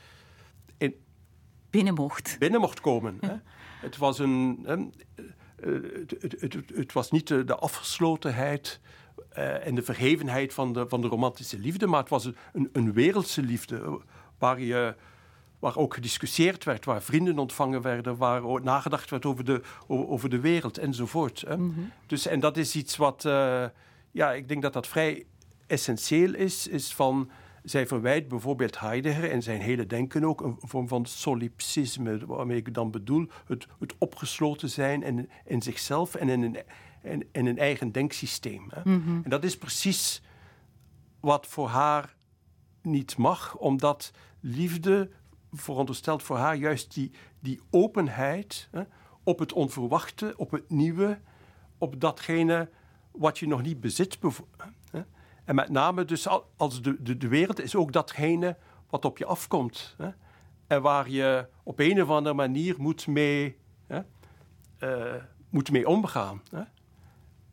[0.78, 0.94] in
[1.70, 2.36] binnen mocht.
[2.38, 3.18] Binnen mocht komen.
[3.20, 3.34] Hè.
[3.84, 4.58] Het was een.
[4.64, 4.74] Hè,
[5.64, 8.80] het, het, het, het, was niet de, de afgeslotenheid
[9.38, 12.92] uh, en de verhevenheid van de, van de romantische liefde, maar het was een, een
[12.92, 14.00] wereldse liefde
[14.38, 14.94] waar je
[15.64, 20.40] waar ook gediscussieerd werd, waar vrienden ontvangen werden, waar nagedacht werd over de, over de
[20.40, 21.44] wereld enzovoort.
[21.46, 21.56] Hè.
[21.56, 21.92] Mm -hmm.
[22.06, 23.64] dus, en dat is iets wat, uh,
[24.10, 25.26] ja, ik denk dat dat vrij
[25.66, 27.30] essentieel is, is van
[27.64, 32.74] zij verwijt bijvoorbeeld Heidegger en zijn hele denken ook een vorm van solipsisme, waarmee ik
[32.74, 36.56] dan bedoel het, het opgesloten zijn in, in zichzelf en in een,
[37.02, 38.66] in, in een eigen denksysteem.
[38.68, 38.80] Hè.
[38.84, 39.20] Mm -hmm.
[39.24, 40.22] En dat is precies
[41.20, 42.14] wat voor haar
[42.82, 45.10] niet mag, omdat liefde
[45.52, 48.82] veronderstelt voor haar juist die, die openheid hè,
[49.22, 51.20] op het onverwachte, op het nieuwe,
[51.78, 52.70] op datgene
[53.10, 54.18] wat je nog niet bezit.
[55.44, 58.56] En met name dus als de, de, de wereld is ook datgene
[58.90, 59.94] wat op je afkomt.
[59.98, 60.08] Hè?
[60.66, 64.00] En waar je op een of andere manier moet mee, hè?
[64.78, 66.42] Uh, moet mee omgaan.
[66.50, 66.62] Hè?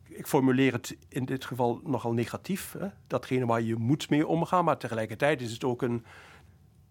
[0.02, 2.74] Ik formuleer het in dit geval nogal negatief.
[2.78, 2.86] Hè?
[3.06, 6.04] Datgene waar je moet mee omgaan, maar tegelijkertijd is het ook een,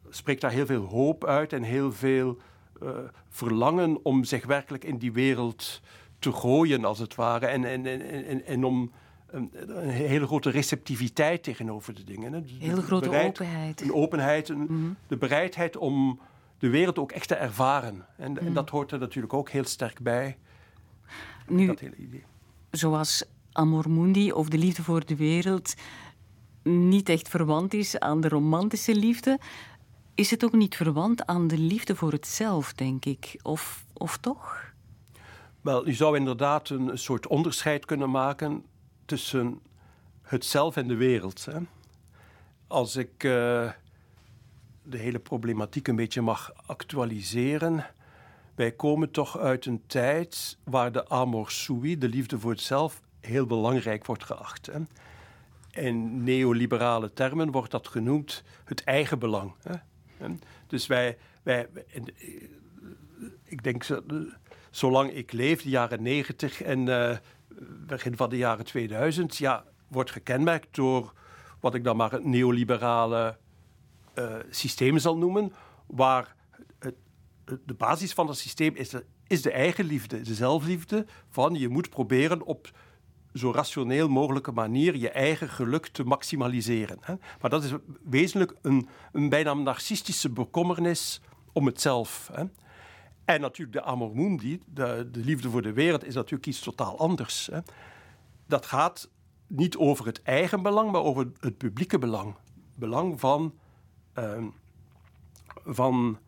[0.10, 2.38] spreekt daar heel veel hoop uit en heel veel
[2.84, 2.90] uh,
[3.30, 5.82] verlangen om zich werkelijk in die wereld
[6.20, 7.46] te gooien, als het ware.
[7.46, 8.92] En, en, en, en, en om
[9.32, 12.34] een, een, hele grote receptiviteit tegenover de dingen.
[12.34, 13.82] Een hele grote bereid, openheid.
[13.82, 14.96] Een openheid, een, mm -hmm.
[15.08, 16.20] de bereidheid om
[16.60, 18.06] de wereld ook echt te ervaren.
[18.18, 18.38] En, mm.
[18.38, 20.38] en, dat hoort er natuurlijk ook heel sterk bij.
[21.48, 22.24] Nu, dat hele idee.
[22.72, 25.74] zoals Amor Mundi of de liefde voor de wereld
[26.64, 29.40] niet echt verwant is aan de romantische liefde,
[30.16, 33.40] is het ook niet verwant aan de liefde voor het zelf, denk ik.
[33.42, 34.74] Of, of toch?
[35.62, 38.64] Wel, je zou inderdaad een soort onderscheid kunnen maken
[39.12, 39.60] tussen
[40.22, 41.46] het zelf en de wereld.
[41.46, 41.60] Hè.
[42.68, 43.72] Als ik uh,
[44.84, 47.86] de hele problematiek een beetje mag actualiseren.
[48.56, 53.02] Wij komen toch uit een tijd waar de amor sui, de liefde voor het zelf,
[53.20, 54.66] heel belangrijk wordt geacht.
[54.66, 54.80] Hè.
[55.84, 59.54] In neoliberale termen wordt dat genoemd het eigen belang.
[59.64, 59.76] Hè.
[60.68, 61.68] Dus wij, wij,
[63.44, 63.86] ik denk,
[64.70, 66.88] zolang ik leef, de jaren negentig en
[67.88, 71.14] begin van de jaren 2000, ja, wordt gekenmerkt door
[71.60, 73.38] wat ik dan maar het neoliberale
[74.16, 75.54] uh, systeem zal noemen,
[75.88, 76.36] waar
[76.80, 76.96] het,
[77.66, 81.90] de basis van het systeem is de, is de eigenliefde, de zelfliefde, van je moet
[81.90, 82.72] proberen op
[83.34, 86.98] zo rationeel mogelijke manier je eigen geluk te maximaliseren.
[87.02, 87.14] Hè.
[87.42, 87.72] Maar dat is
[88.04, 91.22] wezenlijk een, een bijna narcistische bekommernis
[91.54, 92.30] om het zelf.
[92.34, 92.44] Hè.
[93.26, 97.00] En natuurlijk de amor mundi, de, de, liefde voor de wereld, is natuurlijk iets totaal
[97.00, 97.50] anders.
[97.52, 97.60] Hè.
[98.48, 99.10] Dat gaat
[99.48, 102.36] niet over het eigen belang, maar over het publieke belang.
[102.76, 103.54] Belang van,
[104.20, 104.44] uh,
[105.66, 106.20] van,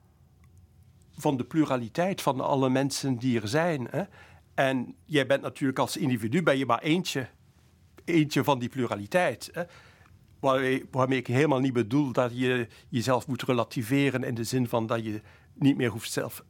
[1.18, 3.88] van de pluraliteit van alle mensen die er zijn.
[3.90, 4.04] Hè.
[4.54, 7.28] En jij bent natuurlijk als individu ben je maar eentje,
[8.06, 9.50] eentje van die pluraliteit.
[9.52, 9.64] Hè.
[10.40, 14.88] Waarmee, waarmee ik helemaal niet bedoel dat je jezelf moet relativeren in de zin van
[14.88, 15.22] dat je
[15.54, 16.44] niet meer hoeft zelf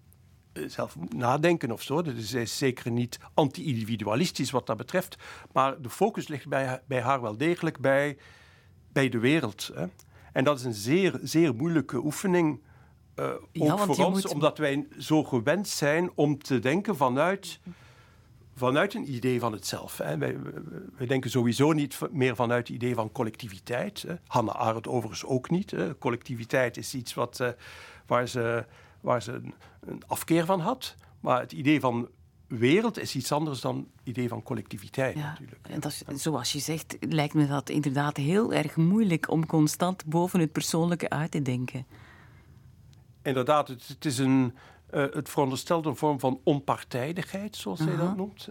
[0.54, 2.02] zelf nadenken of zo.
[2.02, 5.16] Dat is zeker niet anti-individualistisch wat dat betreft.
[5.52, 8.18] Maar de focus ligt bij, bij haar wel degelijk bij,
[8.92, 9.72] bij de wereld.
[9.74, 9.86] Hè.
[10.34, 12.62] En dat is een zeer, zeer moeilijke oefening.
[13.16, 14.34] Uh, ook voor ons, moet...
[14.34, 17.60] omdat wij zo gewend zijn om te denken vanuit,
[18.56, 19.98] vanuit een idee van het zelf.
[19.98, 20.18] Hè.
[20.18, 20.38] Wij,
[20.98, 24.02] wij, denken sowieso niet meer vanuit het idee van collectiviteit.
[24.08, 24.16] Hè.
[24.28, 25.72] Hannah Arendt overigens ook niet.
[25.72, 25.98] Hè.
[25.98, 27.48] Collectiviteit is iets wat, uh,
[28.06, 28.66] waar ze
[29.04, 30.96] waar ze een, een, afkeer van had.
[31.20, 32.10] Maar het idee van
[32.48, 35.68] wereld is iets anders dan het idee van collectiviteit ja, natuurlijk.
[35.68, 40.06] En dat is, zoals je zegt, lijkt me dat inderdaad heel erg moeilijk om constant
[40.06, 41.86] boven het persoonlijke uit te denken.
[43.22, 44.54] Inderdaad, het, het is een,
[44.94, 47.98] Uh, het veronderstelt een vorm van onpartijdigheid, zoals uh -huh.
[47.98, 48.50] hij dat noemt,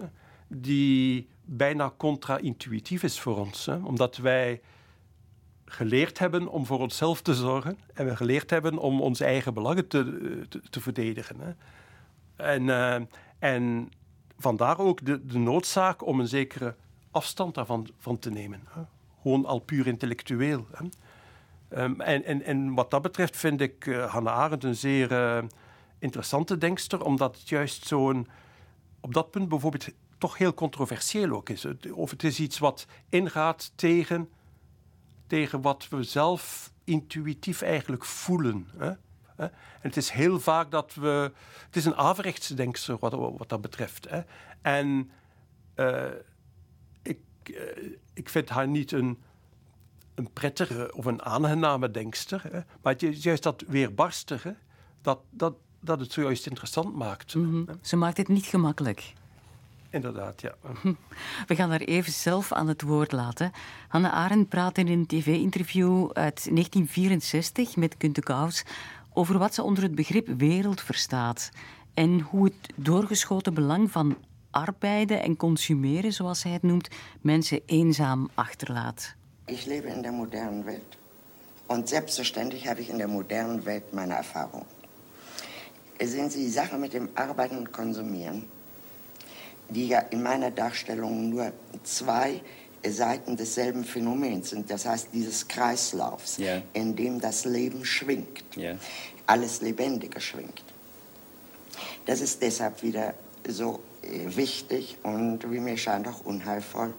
[0.48, 3.66] die bijna contra-intuïtief is voor ons.
[3.66, 3.76] Hè?
[3.76, 4.60] Omdat wij
[5.72, 9.88] geleerd hebben om voor onszelf te zorgen en we geleerd hebben om onze eigen belangen
[9.88, 11.36] te, te, verdedigen.
[11.40, 11.52] Hè?
[12.36, 13.00] En, uh,
[13.38, 13.92] en
[14.38, 16.74] vandaar ook de, de, noodzaak om een zekere
[17.10, 18.60] afstand daarvan van te nemen.
[18.68, 18.82] Hè?
[19.22, 20.66] Gewoon al puur intellectueel.
[20.72, 20.84] Hè?
[21.82, 25.42] Um, en, en, en, wat dat betreft vind ik uh, Hannah Arendt een zeer uh,
[25.98, 28.28] interessante denkster, omdat het juist zo'n
[29.00, 31.66] op dat punt bijvoorbeeld toch heel controversieel ook is.
[31.92, 34.28] Of het is iets wat ingaat tegen,
[35.26, 38.68] tegen wat we zelf intuïtief eigenlijk voelen.
[38.76, 38.92] Hè?
[39.36, 41.32] En het is heel vaak dat we.
[41.66, 44.10] Het is een averechtse denkster wat, wat dat betreft.
[44.10, 44.20] Hè?
[44.60, 45.10] En
[45.76, 46.04] uh,
[47.02, 49.22] ik, uh, ik vind haar niet een,
[50.14, 52.42] een prettige of een aangename denkster.
[52.42, 52.60] Hè?
[52.82, 54.56] Maar het is juist dat weerbarstige
[55.02, 57.34] dat, dat, dat het zojuist interessant maakt.
[57.34, 57.66] Mm -hmm.
[57.82, 59.12] Ze maakt het niet gemakkelijk.
[59.92, 60.54] Inderdaad, ja.
[61.48, 63.50] We gaan haar even zelf aan het woord laten.
[63.88, 68.64] Hanne Arendt praat in een tv-interview uit 1964 met Kunte Kous
[69.12, 71.50] over wat ze onder het begrip wereld verstaat
[71.94, 74.16] en hoe het doorgeschoten belang van
[74.50, 76.88] arbeiden en consumeren, zoals zij het noemt,
[77.20, 79.14] mensen eenzaam achterlaat.
[79.44, 80.96] Ik leef in de moderne Welt
[81.66, 84.64] und selbstverständlich habe ich in der modernen Welt meine Erfahrung.
[85.98, 88.42] Sehen Sie, die Sache mit dem Arbeiten und Konsumieren
[89.72, 91.52] die ja in meiner Darstellung nur
[91.84, 92.40] zwei
[92.86, 94.70] Seiten desselben Phänomens sind.
[94.70, 96.62] Das heißt, dieses Kreislaufs, Ja.
[96.72, 98.42] in dem das Leben schwingt.
[98.56, 98.74] Ja.
[99.26, 100.62] Alles Lebendige schwingt.
[102.06, 103.14] Das ist deshalb wieder
[103.46, 106.92] so äh, wichtig und wie mir scheint auch unheilvoll,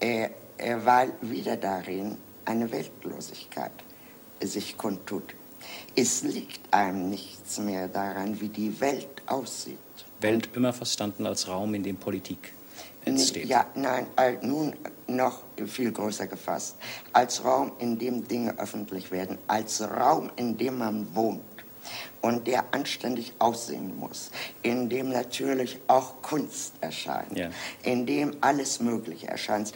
[0.00, 3.72] äh, äh, weil wieder darin eine Weltlosigkeit
[4.42, 5.34] sich kundtut.
[5.94, 9.78] Es liegt einem nichts mehr daran, wie die Welt aussieht.
[10.20, 12.52] Welt immer verstanden als Raum, in dem Politik
[13.04, 13.46] entsteht.
[13.46, 14.06] Ja, nein,
[14.42, 14.74] nun
[15.06, 16.76] noch viel größer gefasst.
[17.12, 19.38] Als Raum, in dem Dinge öffentlich werden.
[19.46, 21.42] Als Raum, in dem man wohnt.
[22.20, 24.30] Und der anständig aussehen muss.
[24.62, 27.36] In dem natürlich auch Kunst erscheint.
[27.36, 27.48] Ja.
[27.82, 29.72] In dem alles Mögliche erscheint.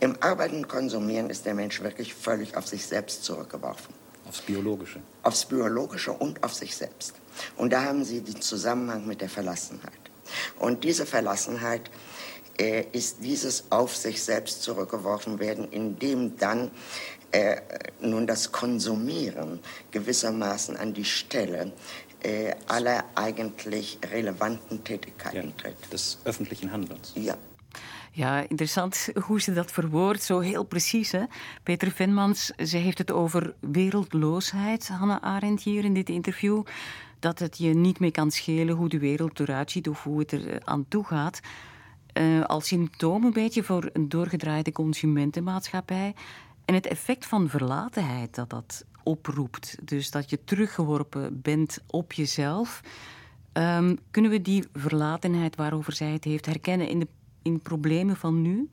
[0.00, 3.94] Im Arbeiten und Konsumieren ist der Mensch wirklich völlig auf sich selbst zurückgeworfen.
[4.26, 5.00] Aufs Biologische.
[5.22, 7.14] Aufs Biologische und auf sich selbst.
[7.56, 9.92] Und da haben Sie den Zusammenhang mit der Verlassenheit.
[10.58, 11.90] Und diese Verlassenheit
[12.58, 16.70] äh, ist dieses auf sich selbst zurückgeworfen werden, indem dann
[17.32, 17.56] äh,
[18.00, 21.72] nun das Konsumieren gewissermaßen an die Stelle
[22.22, 24.84] äh, aller eigentlich relevanten Ja.
[24.84, 25.92] Tätigkeiten tritt.
[25.92, 27.12] Des öffentlichen Handelns.
[27.14, 27.36] Ja.
[28.14, 31.12] Ja, interessant hoe ze dat verwoordt, zo heel precies.
[31.12, 31.22] Hè?
[31.62, 36.62] Peter Venmans, ze heeft het over wereldloosheid, Hannah Arendt hier in dit interview.
[37.22, 40.32] Dat het je niet meer kan schelen hoe de wereld eruit ziet of hoe het
[40.32, 41.40] er eh, aan toe gaat.
[42.12, 46.14] Eh, als symptoom een beetje voor een doorgedraaide consumentenmaatschappij.
[46.64, 49.78] En het effect van verlatenheid dat dat oproept.
[49.82, 52.80] Dus dat je teruggeworpen bent op jezelf.
[53.52, 57.08] Ehm, kunnen we die verlatenheid waarover zij het heeft herkennen in de
[57.42, 58.70] in problemen van nu?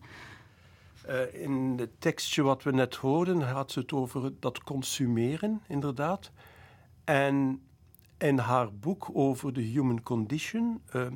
[1.09, 6.31] Uh, in het tekstje wat we net hoorden had ze het over dat consumeren, inderdaad.
[7.03, 7.61] En
[8.19, 11.07] in haar boek over de human condition uh,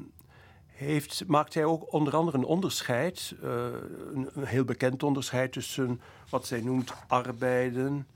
[0.65, 3.65] heeft, maakt hij ook onder andere een onderscheid, uh,
[4.13, 8.07] een, heel bekend onderscheid tussen wat zij noemt arbeiden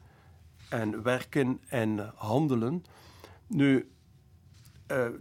[0.69, 2.85] en werken en handelen.
[3.47, 3.91] Nu,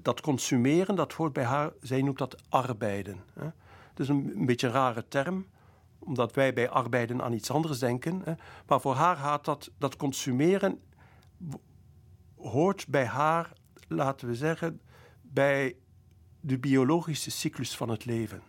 [0.03, 3.17] dat consumeren, dat hoort bij haar, zij noemt dat arbeiden.
[3.33, 3.45] Hè?
[3.91, 5.47] Het is een, een, beetje een rare term,
[5.99, 8.21] omdat wij bij arbeiden aan iets anders denken.
[8.25, 8.33] Hè.
[8.67, 10.81] Maar voor haar gaat dat, dat consumeren
[12.37, 13.53] hoort bij haar,
[13.89, 14.81] laten we zeggen,
[15.21, 15.77] bij
[16.41, 18.43] de biologische cyclus van het leven.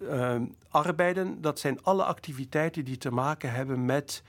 [0.00, 4.22] Uh, arbeiden, dat zijn alle activiteiten die te maken hebben met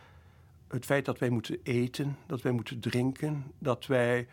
[0.68, 4.28] het feit dat wij moeten eten, dat wij moeten drinken, dat wij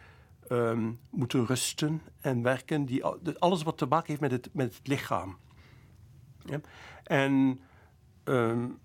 [0.50, 2.84] um, moeten rusten en werken.
[2.84, 3.04] Die,
[3.38, 5.36] alles wat te maken heeft met het, met het lichaam.
[6.44, 6.60] Ja.
[7.04, 7.60] En
[8.24, 8.78] um,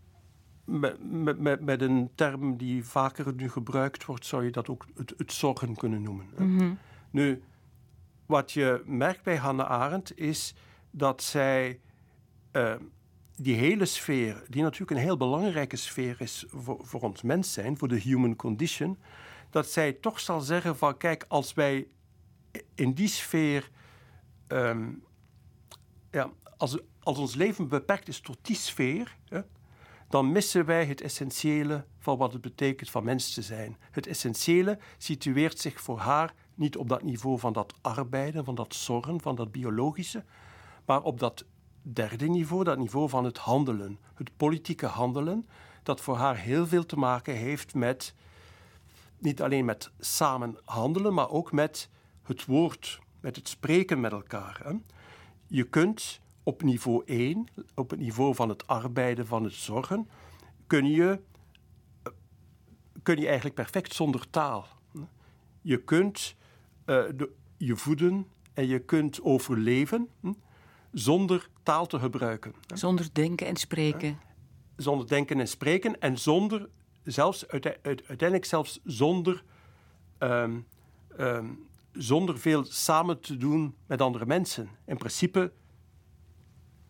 [0.80, 5.14] met, met, met, een term die vaker nu gebruikt wordt, zou je dat ook het,
[5.18, 6.26] het zorgen kunnen noemen.
[6.38, 6.78] Mm -hmm.
[7.10, 7.44] Nu,
[8.26, 10.56] wat je merkt bij Hannah Arendt is
[10.92, 11.80] dat zij
[12.52, 12.74] uh,
[13.36, 17.78] die hele sfeer, die natuurlijk een heel belangrijke sfeer is voor, voor ons mens zijn,
[17.78, 18.98] voor de human condition,
[19.50, 21.88] dat zij toch zal zeggen van kijk, als wij
[22.76, 23.70] in die sfeer,
[24.48, 25.04] um,
[26.12, 29.42] ja, als, als ons leven beperkt is tot die sfeer, hè,
[30.12, 33.78] dan missen wij het essentiële van wat het betekent van mens te zijn.
[33.92, 38.74] Het essentiële situeert zich voor haar niet op dat niveau van dat arbeiden, van dat
[38.74, 40.24] zorgen, van dat biologische,
[40.86, 41.46] maar op dat
[41.82, 45.48] derde niveau, dat niveau van het handelen, het politieke handelen,
[45.84, 48.14] dat voor haar heel veel te maken heeft met
[49.18, 51.90] niet alleen met samen handelen, maar ook met
[52.24, 54.76] het woord, met het spreken met elkaar.
[55.48, 60.10] Je kunt op niveau 1, op het niveau van het arbeiden, van het zorgen,
[60.68, 61.20] kun je,
[63.04, 64.68] kun je eigenlijk perfect zonder taal.
[65.62, 66.36] Je kunt
[66.86, 70.34] uh, de, je voeden en je kunt overleven hm,
[70.92, 72.54] zonder taal te gebruiken.
[72.74, 74.20] Zonder denken en spreken.
[74.76, 76.70] Zonder denken en spreken en zonder,
[77.04, 79.44] zelfs uiteindelijk zelfs zonder,
[80.20, 80.66] um,
[81.20, 84.70] um, zonder veel samen te doen met andere mensen.
[84.86, 85.52] In principe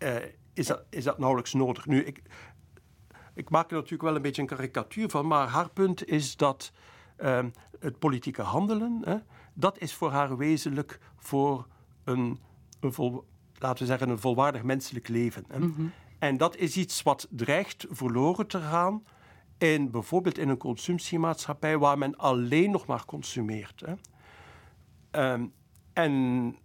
[0.03, 0.15] uh,
[0.53, 1.85] is, dat, is dat nauwelijks nodig.
[1.85, 2.21] Nu, ik,
[3.33, 6.71] ik maak er natuurlijk wel een beetje een karikatuur van, maar haar punt is dat
[7.19, 7.45] uh,
[7.79, 9.15] het politieke handelen, hè,
[9.53, 11.67] dat is voor haar wezenlijk voor
[12.03, 12.39] een,
[12.79, 13.25] een vol,
[13.57, 15.45] laten we zeggen, een volwaardig menselijk leven.
[15.47, 15.59] Hè.
[15.59, 15.91] Mm -hmm.
[16.19, 19.03] En dat is iets wat dreigt verloren te gaan
[19.57, 23.83] in bijvoorbeeld in een consumptiemaatschappij waar men alleen nog maar consumeert.
[23.85, 23.93] Hè.
[25.33, 25.53] Um,
[25.93, 26.55] en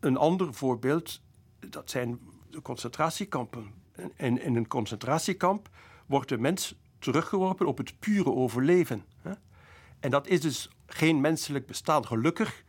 [0.00, 1.20] een ander voorbeeld,
[1.68, 2.18] dat zijn
[2.62, 3.72] concentratiekampen.
[4.16, 5.68] En in een concentratiekamp
[6.06, 9.04] wordt de mens teruggeworpen op het pure overleven.
[10.00, 12.06] En dat is dus geen menselijk bestaan.
[12.06, 12.64] Gelukkig,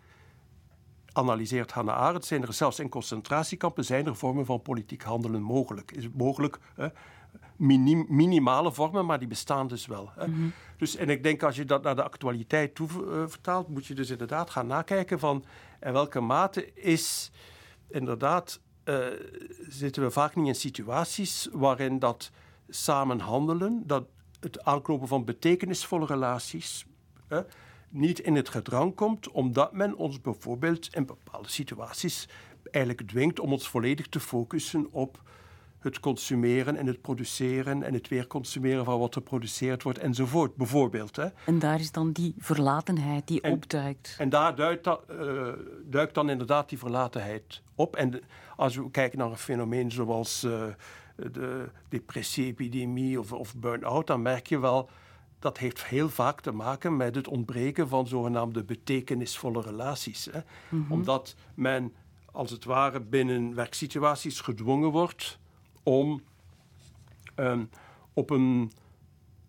[1.11, 5.91] analyseert Hannah Arendt, zijn er zelfs in concentratiekampen zijn er vormen van politiek handelen mogelijk.
[5.91, 6.87] Is het mogelijk, hè?
[7.55, 10.11] Minim, minimale vormen, maar die bestaan dus wel.
[10.15, 10.27] Hè?
[10.27, 10.53] Mm -hmm.
[10.77, 13.93] dus, en ik denk als je dat naar de actualiteit toe uh, vertaalt, moet je
[13.93, 15.45] dus inderdaad gaan nakijken van
[15.81, 17.31] in welke mate is
[17.89, 19.07] inderdaad uh,
[19.67, 22.31] zitten we vaak niet in situaties waarin dat
[22.69, 24.05] samen handelen, dat
[24.39, 26.85] het aanknopen van betekenisvolle relaties
[27.89, 32.27] niet in het gedrang komt, omdat men ons bijvoorbeeld in bepaalde situaties
[32.63, 35.21] eigenlijk dwingt om ons volledig te focussen op
[35.81, 40.55] het consumeren en het produceren en het weer consumeren van wat er geproduceerd wordt enzovoort,
[40.55, 41.15] bijvoorbeeld.
[41.15, 41.27] Hè.
[41.45, 44.15] En daar is dan die verlatenheid die en, opduikt.
[44.17, 45.47] En daar duikt, dat, uh,
[45.85, 47.95] duikt, dan inderdaad die verlatenheid op.
[47.95, 48.21] En de,
[48.55, 50.63] als we kijken naar een fenomeen zoals uh,
[51.15, 54.89] de depressie-epidemie of, of burn-out, dan merk je wel
[55.39, 60.25] dat heeft heel vaak te maken met het ontbreken van zogenaamde betekenisvolle relaties.
[60.31, 60.39] Hè.
[60.39, 60.91] Mm -hmm.
[60.91, 61.93] Omdat men
[62.31, 65.39] als het ware binnen werksituaties gedwongen wordt
[65.83, 66.21] om
[67.35, 67.69] um,
[68.13, 68.71] op een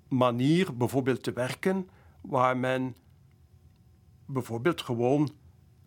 [0.08, 1.88] manier bijvoorbeeld te werken
[2.20, 2.96] waar men
[4.26, 5.30] bijvoorbeeld gewoon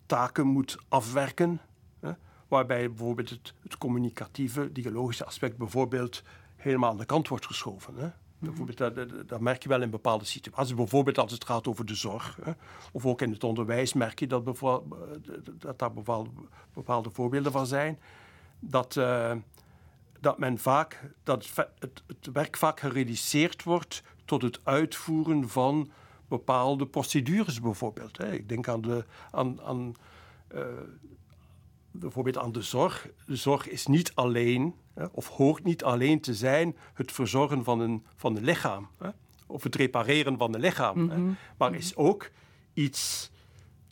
[0.06, 1.60] taken moet afwerken,
[2.00, 2.12] hè,
[2.48, 6.22] waarbij bijvoorbeeld het, het, communicatieve, dialogische aspect bijvoorbeeld
[6.56, 7.94] helemaal aan de kant wordt geschoven.
[7.96, 8.08] Hè.
[8.38, 10.74] Bijvoorbeeld, dat, dat, dat, merk je wel in bepaalde situaties.
[10.74, 12.38] Bijvoorbeeld als het gaat over de zorg.
[12.42, 12.52] Hè.
[12.92, 14.44] Of ook in het onderwijs merk je dat,
[15.58, 16.30] dat daar bepaalde,
[16.72, 17.98] bepaalde voorbeelden van zijn.
[18.58, 19.32] Dat, uh,
[20.20, 25.90] dat, men vaak, dat het, het, werk vaak gereduceerd wordt tot het uitvoeren van
[26.28, 28.22] bepaalde procedures bijvoorbeeld.
[28.22, 29.94] Ik denk aan, de, aan, aan,
[30.54, 30.64] uh,
[31.90, 33.08] bijvoorbeeld aan de zorg.
[33.26, 34.74] De zorg is niet alleen,
[35.10, 38.88] of hoort niet alleen te zijn, het verzorgen van een, van een lichaam.
[39.46, 40.98] Of het repareren van een lichaam.
[40.98, 41.36] Mm -hmm.
[41.56, 42.30] Maar is ook
[42.72, 43.30] iets,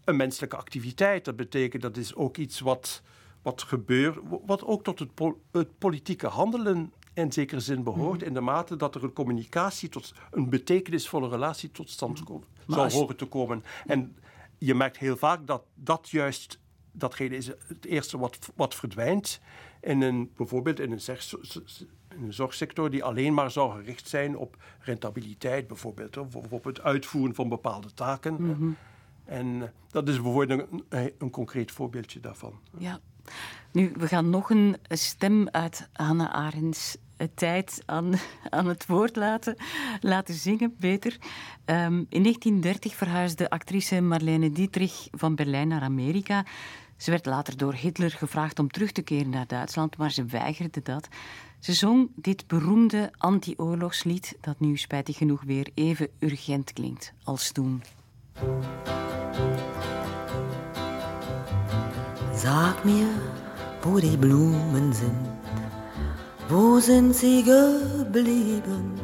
[0.05, 1.25] een menselijke activiteit.
[1.25, 3.03] Dat betekent dat is ook iets wat
[3.45, 8.27] wat gebeurt, wat ook tot het, po het politieke handelen in zekere zin behoort, mm.
[8.27, 12.25] in de mate dat er een communicatie tot een betekenisvolle relatie tot stand mm.
[12.27, 13.65] komt, zou horen te komen.
[13.87, 14.17] En
[14.59, 16.61] je merkt heel vaak dat dat juist
[16.93, 19.41] datgene is het eerste wat, wat verdwijnt
[19.81, 21.01] in een, bijvoorbeeld in een,
[22.17, 26.65] in een zorgsector die alleen maar zou gericht zijn op rentabiliteit bijvoorbeeld, of, of op
[26.65, 28.35] het uitvoeren van bepaalde taken.
[28.35, 28.77] Mm -hmm.
[29.25, 32.61] En dat is bijvoorbeeld een, een concreet voorbeeldje daarvan.
[32.79, 33.01] Ja.
[33.71, 36.97] Nu, we gaan nog een stem uit Hannah Arendts
[37.35, 38.15] tijd aan,
[38.51, 39.57] aan het woord laten,
[40.01, 41.13] laten zingen, beter.
[41.65, 46.45] Um, in 1930 verhuisde actrice Marlene Dietrich van Berlijn naar Amerika.
[46.97, 50.83] Ze werd later door Hitler gevraagd om terug te keren naar Duitsland, maar ze weigerde
[50.83, 51.09] dat.
[51.59, 57.83] Ze zong dit beroemde anti-oorlogslied, dat nu spijtig genoeg weer even urgent klinkt als toen.
[62.45, 63.09] Sag mir,
[63.81, 65.29] wo die Blumen sind,
[66.51, 69.01] wo sind sie geblieben?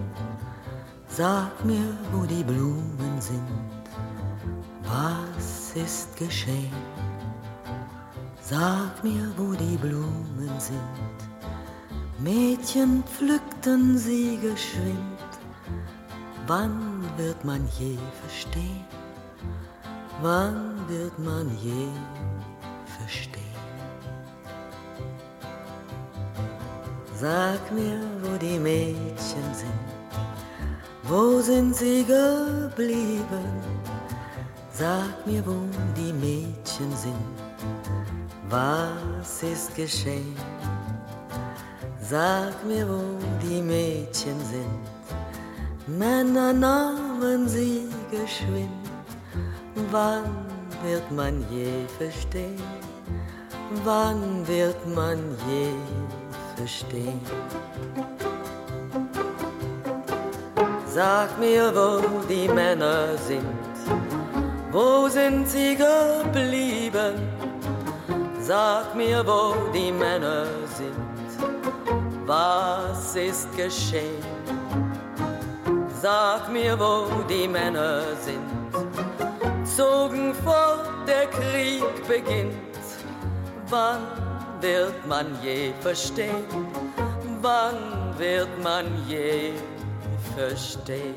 [1.09, 3.49] Sag mir, wo die Blumen sind,
[4.85, 6.85] was ist geschehen?
[8.43, 11.09] Sag mir, wo die Blumen sind.
[12.19, 15.31] Mädchen pflückten sie geschwind.
[16.47, 18.85] Wann wird man je verstehen?
[20.23, 21.89] wann wird man je
[23.11, 23.45] verstehen?
[27.21, 29.87] Sag mir, wo die Mädchen sind,
[31.03, 33.51] wo sind sie geblieben?
[34.73, 35.59] Sag mir, wo
[35.97, 37.35] die Mädchen sind,
[38.49, 40.37] was ist geschehen?
[42.01, 43.03] Sag mir, wo
[43.43, 44.81] die Mädchen sind,
[45.99, 48.71] Männer nahmen sie geschwind.
[49.91, 50.25] Wann
[50.83, 52.90] wird man je verstehen?
[53.85, 55.19] Wann wird man
[55.49, 55.71] je
[56.57, 57.21] verstehen?
[60.87, 63.45] Sag mir, wo die Männer sind,
[64.73, 67.15] wo sind sie geblieben?
[68.41, 70.47] Sag mir, wo die Männer
[70.77, 70.97] sind,
[72.27, 74.25] was ist geschehen?
[76.03, 78.61] Sag mir, wo die Männer sind
[79.77, 82.70] zogen fort, der Krieg beginnt.
[83.71, 84.03] Wann
[84.61, 86.45] wird man je verstehen?
[87.41, 87.79] Wann
[88.19, 89.53] wird man je
[90.37, 91.15] verstehen?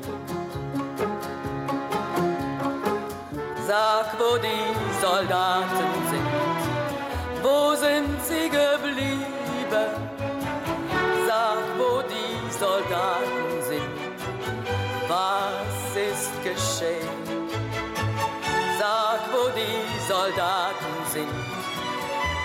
[3.66, 6.28] Sag, wo die Soldaten sind,
[7.42, 9.90] wo sind sie geblieben?
[11.26, 13.98] Sag, wo die Soldaten sind,
[15.08, 17.18] was ist geschehen?
[18.78, 20.73] Sag, wo die Soldaten.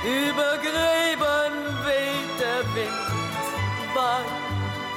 [0.03, 1.53] Über Gräben
[1.85, 3.09] weht der Wind.
[3.93, 4.25] Wann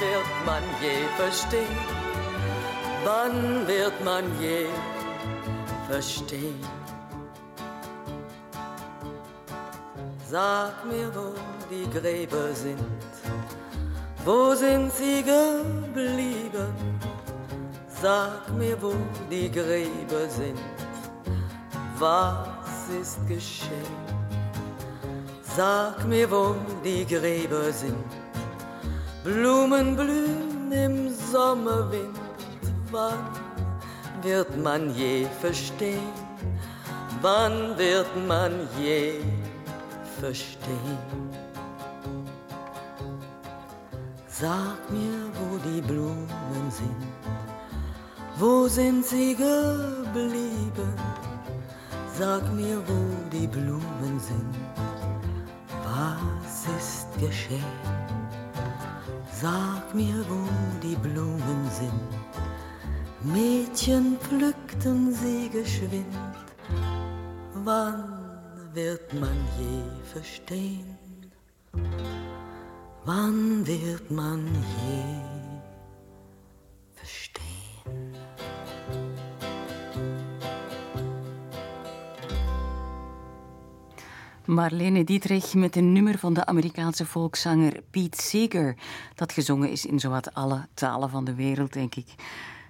[0.01, 1.79] wird man je verstehen?
[3.05, 4.67] Wann wird man je
[5.89, 6.61] verstehen?
[10.31, 11.35] Sag mir, wo
[11.71, 12.79] die Gräber sind.
[14.25, 16.73] Wo sind sie geblieben?
[18.01, 18.95] Sag mir, wo
[19.31, 20.59] die Gräber sind
[22.03, 24.02] was ist geschehen?
[25.55, 28.11] Sag mir, wo die Gräber sind.
[29.23, 32.19] Blumen blühen im Sommerwind.
[32.91, 33.19] Wann
[34.23, 36.13] wird man je verstehen?
[37.21, 39.21] Wann wird man je
[40.21, 40.99] verstehen?
[44.29, 47.03] Sag mir, wo die Blumen sind.
[48.39, 50.95] Wo sind sie geblieben?
[52.19, 53.01] Sag mir, wo
[53.31, 54.62] die Blumen sind.
[55.95, 57.79] Was ist geschehen?
[59.31, 60.43] Sag mir, wo
[60.83, 62.11] die Blumen sind.
[63.35, 66.07] Mädchen pflückten sie geschwind.
[67.65, 68.05] Wann
[68.73, 69.83] wird man je
[70.13, 70.97] verstehen?
[73.05, 74.47] Wann wird man
[74.87, 75.32] je
[84.53, 88.77] Marlene Dietrich met een nummer van de Amerikaanse volkszanger Pete Seeger,
[89.15, 92.07] dat gezongen is in zowat alle talen van de wereld, denk ik.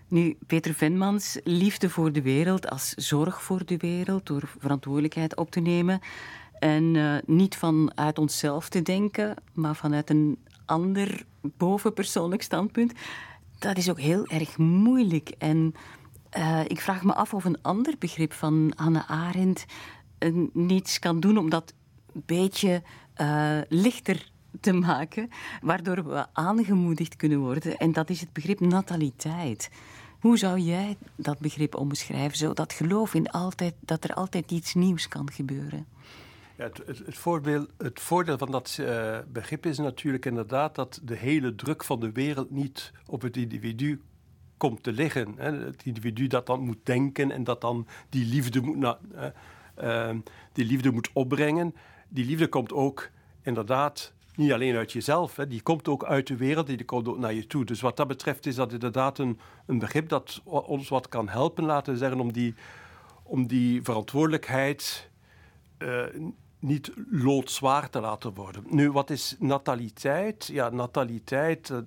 [0.08, 5.50] Nu, Peter Venmans, liefde voor de wereld als zorg voor de wereld, door verantwoordelijkheid op
[5.50, 6.00] te nemen.
[6.58, 12.92] En uh, niet vanuit onszelf te denken, maar vanuit een ander bovenpersoonlijk standpunt.
[13.58, 15.32] Dat is ook heel erg moeilijk.
[15.38, 15.74] En
[16.38, 19.64] uh, ik vraag me af of een ander begrip van Hannah Arendt
[20.52, 21.74] niets kan doen om dat
[22.14, 22.82] een beetje
[23.20, 25.28] uh, lichter te maken,
[25.62, 27.76] waardoor we aangemoedigd kunnen worden.
[27.76, 29.70] En dat is het begrip nataliteit.
[30.20, 32.38] Hoe zou jij dat begrip omschrijven?
[32.38, 35.86] Zo dat geloof in altijd, dat er altijd iets nieuws kan gebeuren.
[36.56, 41.16] Ja, het, het, voorbeeld, het voordeel van dat uh, begrip is natuurlijk inderdaad dat de
[41.16, 44.00] hele druk van de wereld niet op het individu
[44.56, 45.34] komt te liggen.
[45.36, 45.52] Hè.
[45.52, 48.76] Het individu dat dan moet denken en dat dan die liefde moet.
[48.76, 49.24] Na, uh,
[50.52, 51.74] die liefde moet opbrengen.
[52.08, 53.10] Die liefde komt ook
[53.42, 57.18] inderdaad niet alleen uit jezelf, hè, die komt ook uit de wereld, die komt ook
[57.18, 57.64] naar je toe.
[57.64, 61.92] Dus wat dat betreft is dat inderdaad een, begrip dat ons wat kan helpen, laten
[61.92, 62.54] we zeggen, om die,
[63.22, 65.10] om die verantwoordelijkheid
[65.78, 66.04] uh,
[66.58, 68.64] niet loodzwaar te laten worden.
[68.68, 70.46] Nu, wat is nataliteit?
[70.52, 71.68] Ja, nataliteit.
[71.68, 71.78] Uh,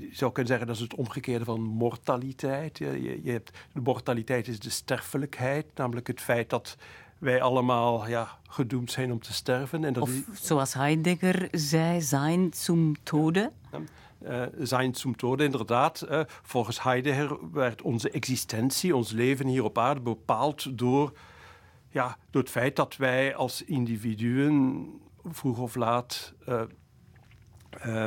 [0.00, 2.78] je zou kunnen zeggen dat is het omgekeerde van mortaliteit.
[2.78, 6.76] Je, je hebt, de mortaliteit is de sterfelijkheid, namelijk het feit dat
[7.18, 9.84] wij allemaal ja, gedoemd zijn om te sterven.
[9.84, 13.52] En dat of zoals Heidegger zei, zijn zum Tode.
[14.22, 16.06] Uh, zijn zum Tode, inderdaad.
[16.10, 21.12] Uh, volgens Heidegger werd onze existentie, ons leven hier op aarde bepaald door,
[21.88, 24.86] ja, door het feit dat wij als individuen
[25.24, 28.06] vroeg of laat uh,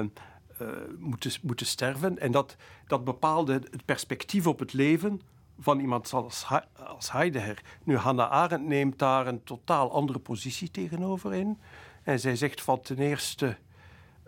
[0.97, 2.19] moeten, moeten sterven.
[2.19, 2.55] En dat,
[2.87, 5.21] dat bepaalde het perspectief op het leven
[5.59, 6.45] van iemand als,
[6.87, 7.61] als Heidegger.
[7.83, 11.57] Nu, Hannah Arendt neemt daar een totaal andere positie tegenover in.
[12.03, 13.57] En zij zegt van ten eerste...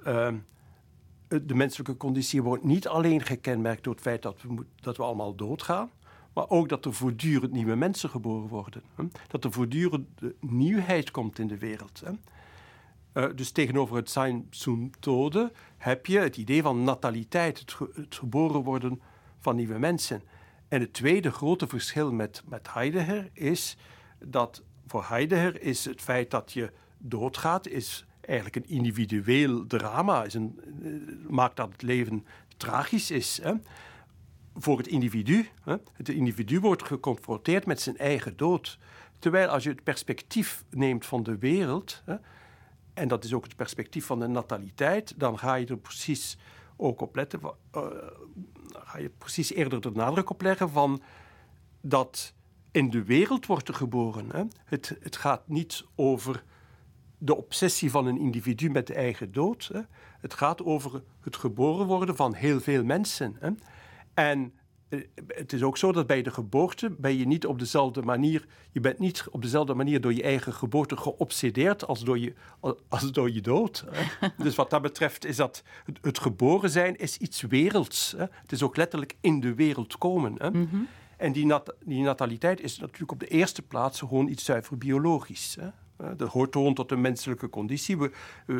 [0.07, 0.27] Uh,
[1.27, 5.36] de menselijke conditie wordt niet alleen gekenmerkt door het feit dat we, dat we allemaal
[5.36, 5.89] doodgaan,
[6.34, 8.82] maar ook dat er voortdurend nieuwe mensen geboren worden.
[8.95, 9.03] Hè?
[9.27, 10.07] Dat er voortdurend
[10.39, 12.01] nieuwheid komt in de wereld.
[12.05, 12.11] Hè?
[13.14, 18.16] Uh, dus tegenover het zum tode heb je het idee van nataliteit, het, ge het,
[18.16, 19.01] geboren worden
[19.39, 20.22] van nieuwe mensen.
[20.68, 23.78] En het tweede grote verschil met, met Heidegger is
[24.26, 30.34] dat voor Heidegger is het feit dat je doodgaat, is eigenlijk een individueel drama, is
[30.34, 32.26] een, uh, maakt dat het leven
[32.57, 33.39] tragisch is.
[33.43, 33.53] Hè?
[34.55, 35.47] Voor het individu.
[35.64, 35.76] Hè?
[35.93, 38.78] Het individu wordt geconfronteerd met zijn eigen dood.
[39.20, 42.16] Terwijl als je het perspectief neemt van de wereld, hè,
[42.99, 46.37] en dat is ook het perspectief van de nataliteit, dan ga je er precies
[46.75, 47.83] ook op letten, uh,
[48.73, 51.01] ga je precies eerder de nadruk op leggen van
[51.81, 52.33] dat
[52.71, 54.29] in de wereld wordt er geboren.
[54.31, 54.43] Hè?
[54.65, 56.43] Het, het gaat niet over
[57.17, 59.69] de obsessie van een individu met de eigen dood.
[59.73, 59.81] Hè?
[60.19, 63.35] Het gaat over het geboren worden van heel veel mensen.
[63.39, 63.49] Hè?
[64.13, 64.59] En eh,
[65.27, 68.79] het is ook zo dat bij de geboorte ben je niet op dezelfde manier, je
[68.79, 72.33] bent niet op dezelfde manier door je eigen geboorte geobsedeerd als door je,
[72.87, 73.85] als door je dood.
[73.91, 74.27] Hè.
[74.43, 75.63] Dus wat dat betreft is dat
[76.01, 78.13] het, geboren zijn is iets werelds.
[78.17, 78.25] Hè.
[78.31, 80.35] Het is ook letterlijk in de wereld komen.
[80.37, 80.49] Hè.
[80.49, 80.87] Mm -hmm.
[81.17, 85.57] En die, nat, die, nataliteit is natuurlijk op de eerste plaats gewoon iets zuiver biologisch.
[85.59, 85.69] Hè.
[86.15, 87.97] Dat hoort gewoon tot de menselijke conditie.
[87.97, 88.11] We,
[88.45, 88.59] uh,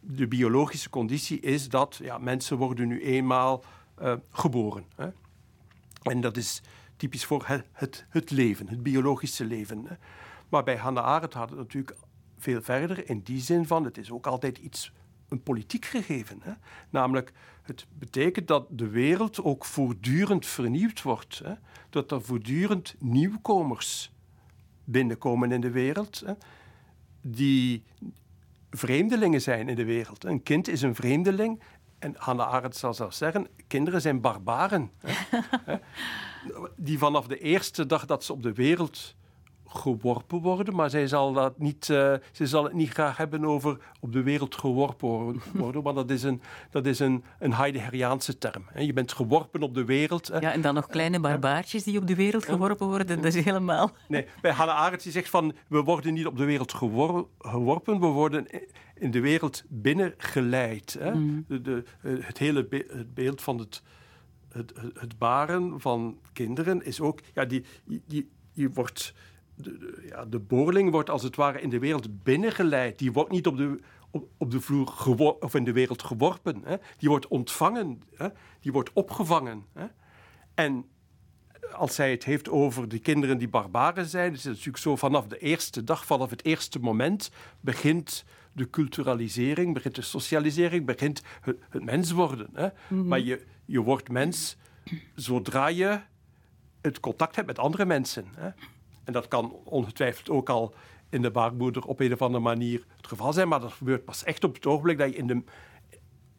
[0.00, 3.64] de biologische conditie is dat ja, mensen worden nu eenmaal
[4.02, 4.84] uh, geboren.
[4.96, 5.08] Hè.
[6.02, 6.62] En dat is
[6.96, 9.98] typisch voor het, het, leven, het biologische leven.
[10.48, 11.96] Maar bij Hannah Arendt gaat het natuurlijk
[12.38, 14.92] veel verder in die zin van het is ook altijd iets,
[15.28, 16.40] een politiek gegeven.
[16.42, 16.52] Hè.
[16.90, 17.32] Namelijk,
[17.62, 21.40] het betekent dat de wereld ook voortdurend vernieuwd wordt.
[21.44, 21.54] Hè.
[21.90, 24.12] Dat er voortdurend nieuwkomers
[24.84, 26.22] binnenkomen in de wereld.
[26.24, 26.32] Hè,
[27.20, 27.84] die
[28.70, 30.24] vreemdelingen zijn in de wereld.
[30.24, 31.62] Een kind is een vreemdeling
[31.98, 34.90] en Hannah Arendt zal zelfs zeggen, kinderen zijn barbaren.
[35.64, 35.76] Hè?
[36.76, 39.14] die vanaf de eerste dag dat ze op de wereld
[39.68, 43.78] geworpen worden, maar zij zal, dat niet, uh, zij zal het niet graag hebben over
[44.00, 45.08] op de wereld geworpen
[45.52, 46.40] worden, want dat is een,
[46.70, 48.64] dat is een, een Heideggeriaanse term.
[48.66, 48.80] Hè.
[48.80, 50.30] Je bent geworpen op de wereld.
[50.40, 53.90] Ja, en dan nog kleine barbaartjes die op de wereld geworpen worden, dat is helemaal...
[54.08, 58.00] Nee, bij Hannah Arendt die zegt van, we worden niet op de wereld gewor geworpen,
[58.00, 58.46] we worden
[58.94, 60.96] in de wereld binnengeleid.
[60.98, 61.14] Hè.
[61.14, 61.44] Mm.
[61.48, 63.82] De, de, het hele be het beeld van het,
[64.48, 67.20] het, het, baren van kinderen is ook...
[67.34, 69.14] Ja, die, die, die wordt
[69.62, 72.98] de, de, ja, de boorling wordt als het ware in de wereld binnengeleid.
[72.98, 73.80] Die wordt niet op de,
[74.10, 76.62] op, op de vloer of in de wereld geworpen.
[76.64, 76.76] Hè.
[76.98, 78.02] Die wordt ontvangen.
[78.14, 78.28] Hè.
[78.60, 79.64] Die wordt opgevangen.
[79.72, 79.86] Hè.
[80.54, 80.84] En
[81.72, 85.26] als zij het heeft over de kinderen die barbaren zijn, is het natuurlijk zo vanaf
[85.26, 87.30] de eerste dag, vanaf het eerste moment,
[87.60, 92.48] begint de culturalisering, begint de socialisering, begint het, het mens worden.
[92.52, 92.68] Hè.
[92.88, 93.06] -hmm.
[93.06, 94.56] Maar je, je wordt mens
[95.14, 96.00] zodra je
[96.80, 98.26] het contact hebt met andere mensen.
[98.36, 98.50] Hè.
[99.08, 100.74] En dat kan ongetwijfeld ook al
[101.08, 104.24] in de baarmoeder op een of andere manier het geval zijn, maar dat gebeurt pas
[104.24, 105.42] echt op het ogenblik dat je in de,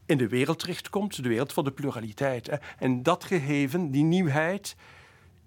[0.06, 2.48] in de wereld terechtkomt, de wereld van de pluraliteit.
[2.48, 2.56] Hè.
[2.80, 4.76] En dat gegeven, die nieuwheid,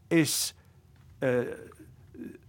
[0.08, 0.54] is,
[1.20, 1.38] uh,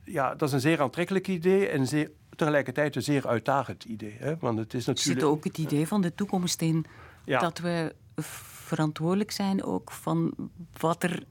[0.03, 4.15] ja, dat is een zeer aantrekkelijk idee en zeer, tegelijkertijd een zeer uitdagend idee.
[4.19, 4.37] Hè.
[4.37, 5.19] Want het is natuurlijk...
[5.19, 6.85] Zit ook het idee van de toekomst in
[7.25, 7.39] ja.
[7.39, 10.33] dat we verantwoordelijk zijn ook van
[10.79, 11.23] wat er,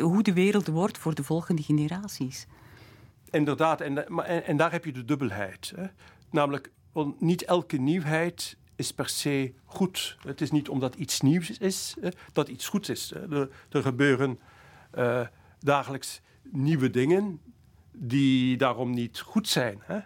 [0.00, 2.46] hoe de wereld wordt voor de volgende generaties.
[3.30, 5.72] Inderdaad, en, en, daar heb je de dubbelheid.
[5.76, 5.86] Hè.
[6.30, 6.70] Namelijk,
[7.18, 10.16] niet elke nieuwheid is per se goed.
[10.26, 13.12] Het is niet omdat iets nieuws is, hè, dat iets goed is.
[13.12, 14.38] Er, er, gebeuren
[14.98, 15.26] uh,
[15.58, 17.40] dagelijks nieuwe dingen
[17.92, 19.82] die daarom niet goed zijn.
[19.82, 19.98] Hè.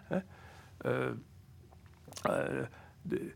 [0.85, 1.09] Uh,
[2.25, 2.63] uh,
[3.01, 3.33] de,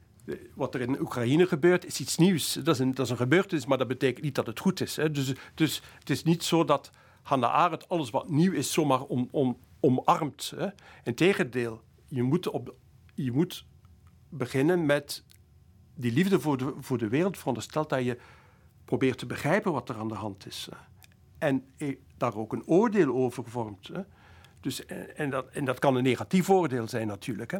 [0.53, 2.53] wat er in Oekraïne gebeurt, is iets nieuws.
[2.53, 4.95] Dat is een, dat is een gebeurtenis, maar dat betekent niet dat het goed is.
[4.95, 5.11] Hè.
[5.11, 9.27] Dus, dus het is niet zo dat Hannah Arendt alles wat nieuw is zomaar om,
[9.31, 10.53] om, omarmt.
[10.55, 10.67] Hè.
[11.03, 12.75] Integendeel, je moet, op,
[13.13, 13.65] je moet
[14.29, 15.23] beginnen met
[15.95, 18.19] die liefde voor de, voor de wereld, veronderstelt dat je
[18.85, 20.69] probeert te begrijpen wat er aan de hand is.
[21.37, 21.65] En
[22.17, 23.87] daar ook een oordeel over vormt.
[23.87, 24.01] Hè.
[24.59, 27.51] Dus, en, dat, en dat kan een negatief oordeel zijn natuurlijk.
[27.51, 27.59] Hè.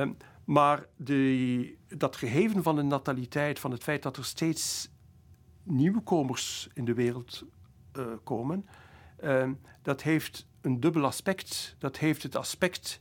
[0.00, 4.90] Um, maar de, dat gegeven van de nataliteit, van het feit dat er steeds
[5.62, 7.44] nieuwkomers in de wereld
[7.96, 8.66] uh, komen,
[9.24, 9.50] uh,
[9.82, 11.74] dat heeft een dubbel aspect.
[11.78, 13.00] Dat heeft het aspect,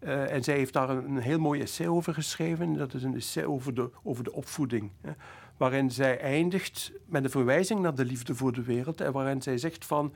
[0.00, 2.72] uh, en zij heeft daar een, heel mooi essay over geschreven.
[2.72, 4.90] Dat is een essay over de, over de opvoeding.
[5.00, 5.12] Hè,
[5.56, 9.00] waarin zij eindigt met een verwijzing naar de liefde voor de wereld.
[9.00, 10.14] En waarin zij zegt van,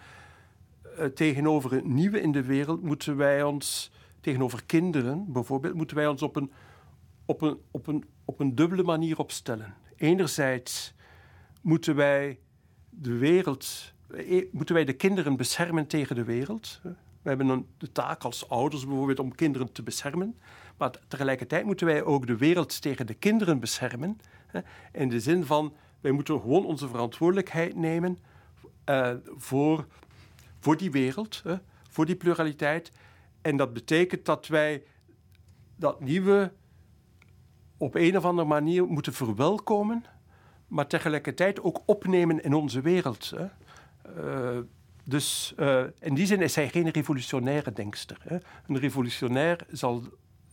[1.14, 6.22] tegenover het nieuwe in de wereld moeten wij ons, tegenover kinderen bijvoorbeeld, moeten wij ons
[6.22, 6.53] op een,
[7.24, 9.74] op een, op een, op een dubbele manier opstellen.
[9.97, 10.95] Enerzijds
[11.61, 12.39] moeten wij
[12.91, 13.95] de wereld, eh,
[14.50, 16.80] moeten wij de kinderen beschermen tegen de wereld.
[17.22, 20.36] We hebben een, de taak als ouders bijvoorbeeld om kinderen te beschermen.
[20.76, 24.20] Maar tegelijkertijd moeten wij ook de wereld tegen de kinderen beschermen.
[24.92, 28.18] In de zin van, wij moeten gewoon onze verantwoordelijkheid nemen
[28.90, 29.86] uh, voor,
[30.59, 31.42] voor die wereld,
[31.90, 32.92] voor die pluraliteit.
[33.42, 34.82] En dat betekent dat wij
[35.76, 36.52] dat nieuwe
[37.76, 40.04] op een of andere manier moeten verwelkomen,
[40.68, 43.32] maar tegelijkertijd ook opnemen in onze wereld.
[43.36, 43.46] Hè.
[44.18, 44.59] Uh,
[45.04, 48.16] dus uh, in die zin is hij geen revolutionaire denkster.
[48.20, 48.36] Hè.
[48.66, 50.02] Een revolutionair zal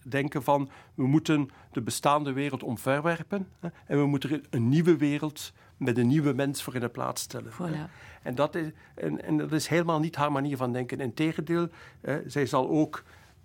[0.03, 5.53] denken van we moeten de bestaande wereld omverwerpen hè, en we moeten een nieuwe wereld
[5.77, 7.51] met een nieuwe mens voor in de plaats stellen.
[7.51, 7.91] Voilà.
[8.23, 10.99] En, dat is, en, en, dat is helemaal niet haar manier van denken.
[10.99, 11.67] Integendeel,
[12.01, 13.03] hè, zij zal ook,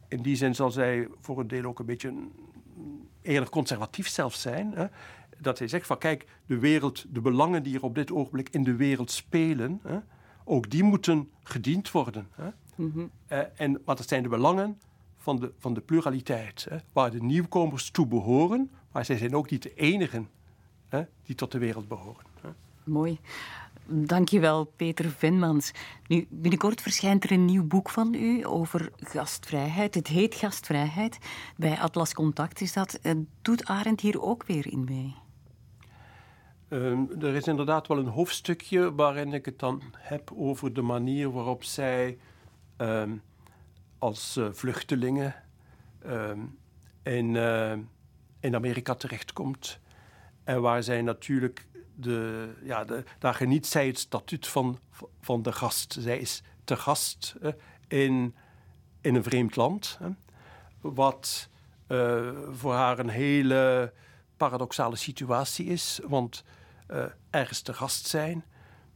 [0.08, 2.14] in die zin zal zij voor een deel ook een beetje
[3.22, 4.72] eerlijk conservatief zelf zijn.
[4.74, 4.86] Hè,
[5.40, 8.64] dat hij zegt van kijk, de wereld, de belangen die er op dit ogenblik in
[8.64, 9.98] de wereld spelen, hè,
[10.44, 12.28] ook die moeten gediend worden.
[12.34, 12.48] Hè.
[12.74, 13.10] Mm -hmm.
[13.32, 14.78] uh, en wat zijn de belangen
[15.16, 19.50] van de, van de pluraliteit, hè, waar de nieuwkomers toe behoren, maar zij zijn ook
[19.50, 20.28] niet de enigen
[20.88, 22.24] hè, die tot de wereld behoren.
[22.40, 22.48] Hè.
[22.84, 23.18] Mooi.
[23.90, 25.72] Dankjewel, Peter Venmans.
[26.06, 29.94] Nu, binnenkort verschijnt er een nieuw boek van u over gastvrijheid.
[29.94, 31.18] Het heet Gastvrijheid.
[31.56, 32.94] Bij Atlas Contact is dat.
[32.94, 33.12] Eh,
[33.42, 35.14] doet Arendt hier ook weer in mee?
[36.70, 41.32] Um, er is inderdaad wel een hoofdstukje waarin ik het dan heb over de manier
[41.32, 42.18] waarop zij
[42.76, 43.22] um,
[43.98, 45.34] als uh, vluchtelingen
[46.06, 46.58] um,
[47.02, 47.72] in, uh,
[48.40, 49.78] in Amerika terechtkomt.
[50.44, 54.78] En waar zij natuurlijk de, ja, de, daar geniet zij het statuut van,
[55.20, 55.96] van de gast.
[55.98, 57.34] Zij is te gast
[57.86, 58.34] in,
[59.00, 59.98] in een vreemd land.
[60.80, 61.48] wat
[62.50, 63.92] voor haar een hele
[64.36, 66.00] paradoxale situatie is.
[66.06, 66.44] Want
[66.90, 68.44] uh, ergens te gast zijn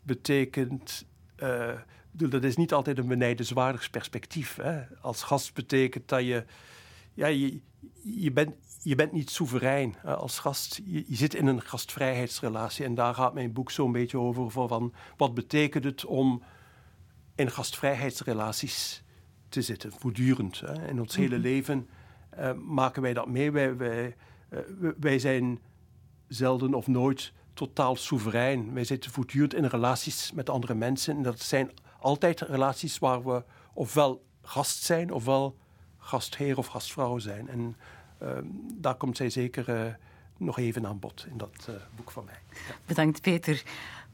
[0.03, 1.05] betekent.
[1.37, 1.73] Uh,
[2.13, 4.57] dat is niet altijd een benijdenswaardig perspectief.
[4.57, 4.83] Hè?
[5.01, 6.45] Als gast betekent dat je.
[7.15, 7.61] Ja, je,
[8.03, 10.81] je, bent, je bent niet soeverein als gast.
[10.85, 12.85] Je, je, zit in een gastvrijheidsrelatie.
[12.85, 14.51] En daar gaat mijn boek zo'n beetje over.
[14.51, 16.43] Van wat betekent het om
[17.35, 19.03] in gastvrijheidsrelaties
[19.49, 20.61] te zitten, voortdurend.
[20.61, 20.89] Hè?
[20.89, 21.43] In ons hele mhm.
[21.43, 21.89] leven
[22.39, 23.51] uh, maken wij dat mee.
[23.51, 24.17] Wij, wij,
[25.01, 25.61] wij zijn
[26.29, 28.75] zelden of nooit totaal soeverein.
[28.75, 31.17] Wij zitten voortdurend in relaties met andere mensen.
[31.17, 35.57] En dat zijn altijd relaties waar we ofwel gast zijn, ofwel
[35.99, 37.49] gastheer of gastvrouw zijn.
[37.49, 37.77] En
[38.23, 38.29] uh,
[38.75, 39.93] daar komt zij zeker uh,
[40.37, 42.39] nog even aan bod in dat uh, boek van mij.
[42.87, 43.63] Bedankt, Peter.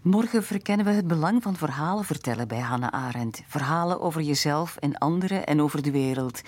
[0.03, 3.43] Morgen verkennen we het belang van verhalen vertellen bij Hannah Arendt.
[3.47, 6.43] Verhalen over jezelf en anderen en over de wereld.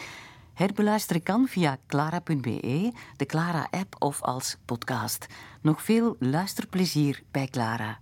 [0.61, 5.27] Herbeluisteren kan via clara.be, de Clara-app of als podcast.
[5.61, 7.99] Nog veel luisterplezier bij Clara.